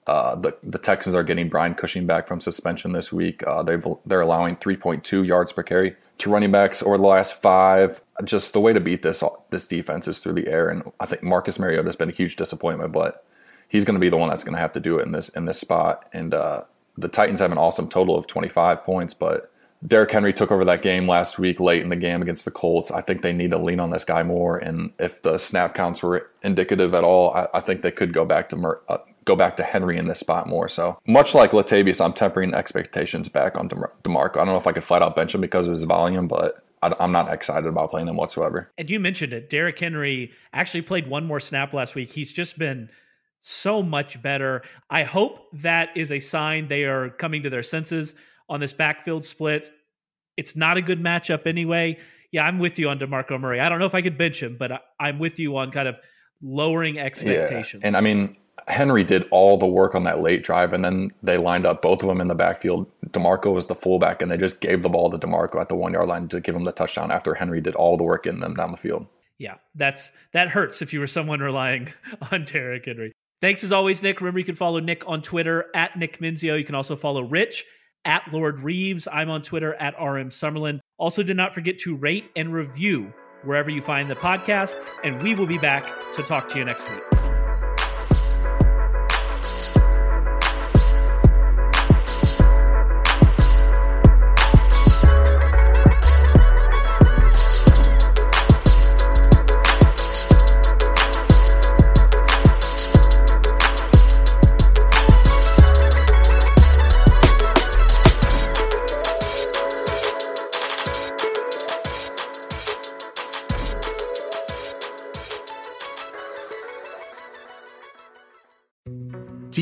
Uh, 0.08 0.36
the 0.36 0.56
the 0.64 0.78
Texans 0.78 1.16
are 1.16 1.24
getting 1.24 1.48
Brian 1.50 1.74
Cushing 1.74 2.06
back 2.06 2.28
from 2.28 2.40
suspension 2.40 2.92
this 2.92 3.12
week. 3.12 3.46
Uh, 3.46 3.64
they've 3.64 3.86
they're 4.06 4.22
allowing 4.22 4.56
3.2 4.58 5.26
yards 5.26 5.52
per 5.52 5.64
carry 5.64 5.96
to 6.18 6.30
running 6.30 6.52
backs 6.52 6.84
over 6.84 6.98
the 6.98 7.04
last 7.04 7.42
five. 7.42 8.02
Just 8.24 8.54
the 8.54 8.60
way 8.60 8.74
to 8.74 8.80
beat 8.80 9.04
this 9.04 9.24
this 9.52 9.68
defense 9.68 10.08
is 10.08 10.20
through 10.20 10.34
the 10.34 10.48
air, 10.48 10.70
and 10.70 10.84
I 11.00 11.06
think 11.06 11.24
Marcus 11.24 11.60
Mariota 11.60 11.88
has 11.88 11.96
been 11.96 12.10
a 12.10 12.14
huge 12.14 12.36
disappointment, 12.36 12.92
but 12.92 13.26
he's 13.72 13.86
going 13.86 13.96
to 13.96 14.02
be 14.02 14.10
the 14.10 14.18
one 14.18 14.30
that's 14.30 14.44
going 14.44 14.54
to 14.54 14.60
have 14.60 14.74
to 14.74 14.82
do 14.82 15.00
it 15.00 15.06
in 15.06 15.14
this 15.14 15.30
in 15.30 15.46
this 15.46 15.58
spot. 15.58 16.08
And 16.14 16.34
uh, 16.34 16.64
the 16.98 17.08
Titans 17.08 17.40
have 17.40 17.54
an 17.54 17.58
awesome 17.58 17.88
total 17.88 18.18
of 18.18 18.28
25 18.28 18.84
points, 18.84 19.14
but 19.14 19.52
Derrick 19.88 20.12
Henry 20.12 20.34
took 20.34 20.52
over 20.52 20.66
that 20.66 20.84
game 20.84 21.08
last 21.08 21.40
week 21.40 21.60
late 21.60 21.82
in 21.82 21.90
the 21.90 21.96
game 21.96 22.22
against 22.22 22.46
the 22.46 22.52
Colts. 22.52 22.92
I 22.92 23.02
think 23.02 23.22
they 23.22 23.34
need 23.34 23.52
to 23.52 23.58
lean 23.58 23.80
on 23.80 23.90
this 23.90 24.04
guy 24.04 24.22
more. 24.22 24.58
And 24.58 24.92
if 25.00 25.22
the 25.24 25.40
snap 25.40 25.74
counts 25.74 26.04
were 26.04 26.30
indicative 26.44 26.94
at 26.94 27.04
all, 27.04 27.34
I, 27.34 27.48
I 27.56 27.62
think 27.62 27.82
they 27.82 27.92
could 27.92 28.14
go 28.14 28.26
back 28.26 28.50
to 28.50 28.58
Mer, 28.58 28.82
uh, 28.90 28.98
go 29.26 29.36
back 29.36 29.56
to 29.58 29.64
Henry 29.64 29.98
in 29.98 30.06
this 30.06 30.20
spot 30.20 30.48
more. 30.48 30.68
So 30.68 31.00
much 31.08 31.34
like 31.34 31.52
Latavius, 31.52 32.04
I'm 32.04 32.14
tempering 32.14 32.54
expectations 32.54 33.30
back 33.30 33.58
on 33.58 33.70
Demarco. 33.70 34.36
I 34.36 34.46
don't 34.46 34.48
know 34.48 34.58
if 34.58 34.68
I 34.68 34.74
could 34.74 34.84
flat 34.84 35.02
out 35.02 35.16
bench 35.16 35.34
him 35.34 35.42
because 35.42 35.66
of 35.66 35.72
his 35.72 35.84
volume, 35.84 36.28
but 36.28 36.64
I, 36.84 36.94
am 37.00 37.12
not 37.12 37.34
excited 37.34 37.68
about 37.68 37.90
playing 37.90 38.08
him 38.08 38.18
whatsoever. 38.18 38.70
And 38.78 38.90
you 38.90 39.00
mentioned 39.00 39.34
it, 39.34 39.50
Derrick 39.50 39.80
Henry 39.80 40.32
actually 40.54 40.82
played 40.82 41.08
one 41.08 41.26
more 41.26 41.40
snap 41.40 41.74
last 41.74 41.96
week. 41.96 42.12
He's 42.12 42.34
just 42.34 42.60
been 42.60 42.90
so 43.42 43.82
much 43.82 44.22
better. 44.22 44.62
I 44.90 45.04
hope 45.04 45.48
that 45.54 45.90
is 45.98 46.12
a 46.12 46.20
sign 46.20 46.68
they 46.68 46.86
are 46.86 47.10
coming 47.10 47.42
to 47.44 47.50
their 47.50 47.64
senses 47.64 48.16
on 48.48 48.60
this 48.60 48.72
backfield 48.72 49.26
split. 49.26 49.66
It's 50.38 50.56
not 50.56 50.78
a 50.78 50.82
good 50.82 51.02
matchup 51.02 51.48
anyway. 51.48 51.98
Yeah, 52.32 52.46
I'm 52.46 52.60
with 52.60 52.78
you 52.80 52.88
on 52.90 53.00
DeMarco 53.00 53.40
Murray. 53.40 53.60
I 53.60 53.68
don't 53.68 53.80
know 53.80 53.88
if 53.88 53.96
I 53.96 54.02
could 54.02 54.18
bench 54.18 54.42
him, 54.42 54.58
but 54.58 54.72
I, 55.00 55.10
am 55.10 55.20
with 55.20 55.40
you 55.40 55.58
on 55.58 55.72
kind 55.72 55.88
of 55.88 55.96
lowering 56.42 57.00
expectations. 57.00 57.82
Yeah. 57.82 57.88
And 57.88 57.98
I 57.98 58.02
mean, 58.02 58.36
Henry 58.68 59.04
did 59.04 59.28
all 59.32 59.58
the 59.58 59.66
work 59.66 59.96
on 59.96 60.04
that 60.04 60.22
late 60.22 60.44
drive, 60.44 60.72
and 60.72 60.86
then 60.86 61.10
they 61.24 61.38
lined 61.38 61.66
up 61.66 61.82
both 61.82 62.04
of 62.04 62.10
them 62.10 62.22
in 62.22 62.28
the 62.28 62.36
backfield. 62.36 62.86
DeMarco 63.08 63.52
was 63.52 63.66
the 63.66 63.76
fullback, 63.76 64.22
and 64.22 64.32
they 64.32 64.38
just 64.38 64.62
gave 64.62 64.84
the 64.84 64.90
ball 64.90 65.10
to 65.10 65.18
DeMarco 65.18 65.60
at 65.60 65.68
the 65.68 65.76
one 65.76 65.94
yard 65.94 66.08
line 66.08 66.28
to 66.30 66.40
give 66.40 66.56
him 66.56 66.64
the 66.64 66.72
touchdown 66.72 67.12
after 67.12 67.34
Henry 67.34 67.60
did 67.60 67.76
all 67.76 67.98
the 67.98 68.04
work 68.04 68.28
in 68.28 68.40
them 68.40 68.54
down 68.54 68.72
the 68.72 68.78
field. 68.78 69.08
Yeah, 69.40 69.56
that's 69.74 70.12
that 70.34 70.50
hurts 70.50 70.84
if 70.84 70.94
you 70.94 71.00
were 71.00 71.08
someone 71.08 71.40
relying 71.40 71.92
on 72.32 72.46
Derrick 72.46 72.86
Henry. 72.86 73.14
Thanks 73.42 73.64
as 73.64 73.72
always, 73.72 74.04
Nick. 74.04 74.22
Remember, 74.22 74.40
you 74.40 74.46
can 74.46 74.56
follow 74.56 74.80
Nick 74.80 75.08
on 75.08 75.22
Twitter 75.22 75.66
at 75.76 75.98
Nick 75.98 76.22
Mensio. 76.22 76.56
You 76.58 76.64
can 76.64 76.76
also 76.76 76.96
follow 76.96 77.24
Rich 77.24 77.66
at 78.06 78.32
Lord 78.32 78.60
Reebs. 78.60 79.08
I'm 79.12 79.30
on 79.30 79.42
Twitter 79.42 79.74
at 79.74 79.96
RM 80.00 80.30
Summerlin. 80.30 80.80
Also, 80.98 81.24
do 81.24 81.34
not 81.34 81.54
forget 81.54 81.80
to 81.80 81.96
rate 81.96 82.26
and 82.36 82.54
review 82.54 83.12
wherever 83.44 83.72
you 83.72 83.82
find 83.82 84.10
the 84.10 84.16
podcast, 84.16 84.76
and 85.04 85.22
we 85.24 85.34
will 85.34 85.48
be 85.48 85.58
back 85.58 85.86
to 86.16 86.22
talk 86.22 86.48
to 86.50 86.60
you 86.60 86.66
next 86.66 86.88
week. 86.92 87.21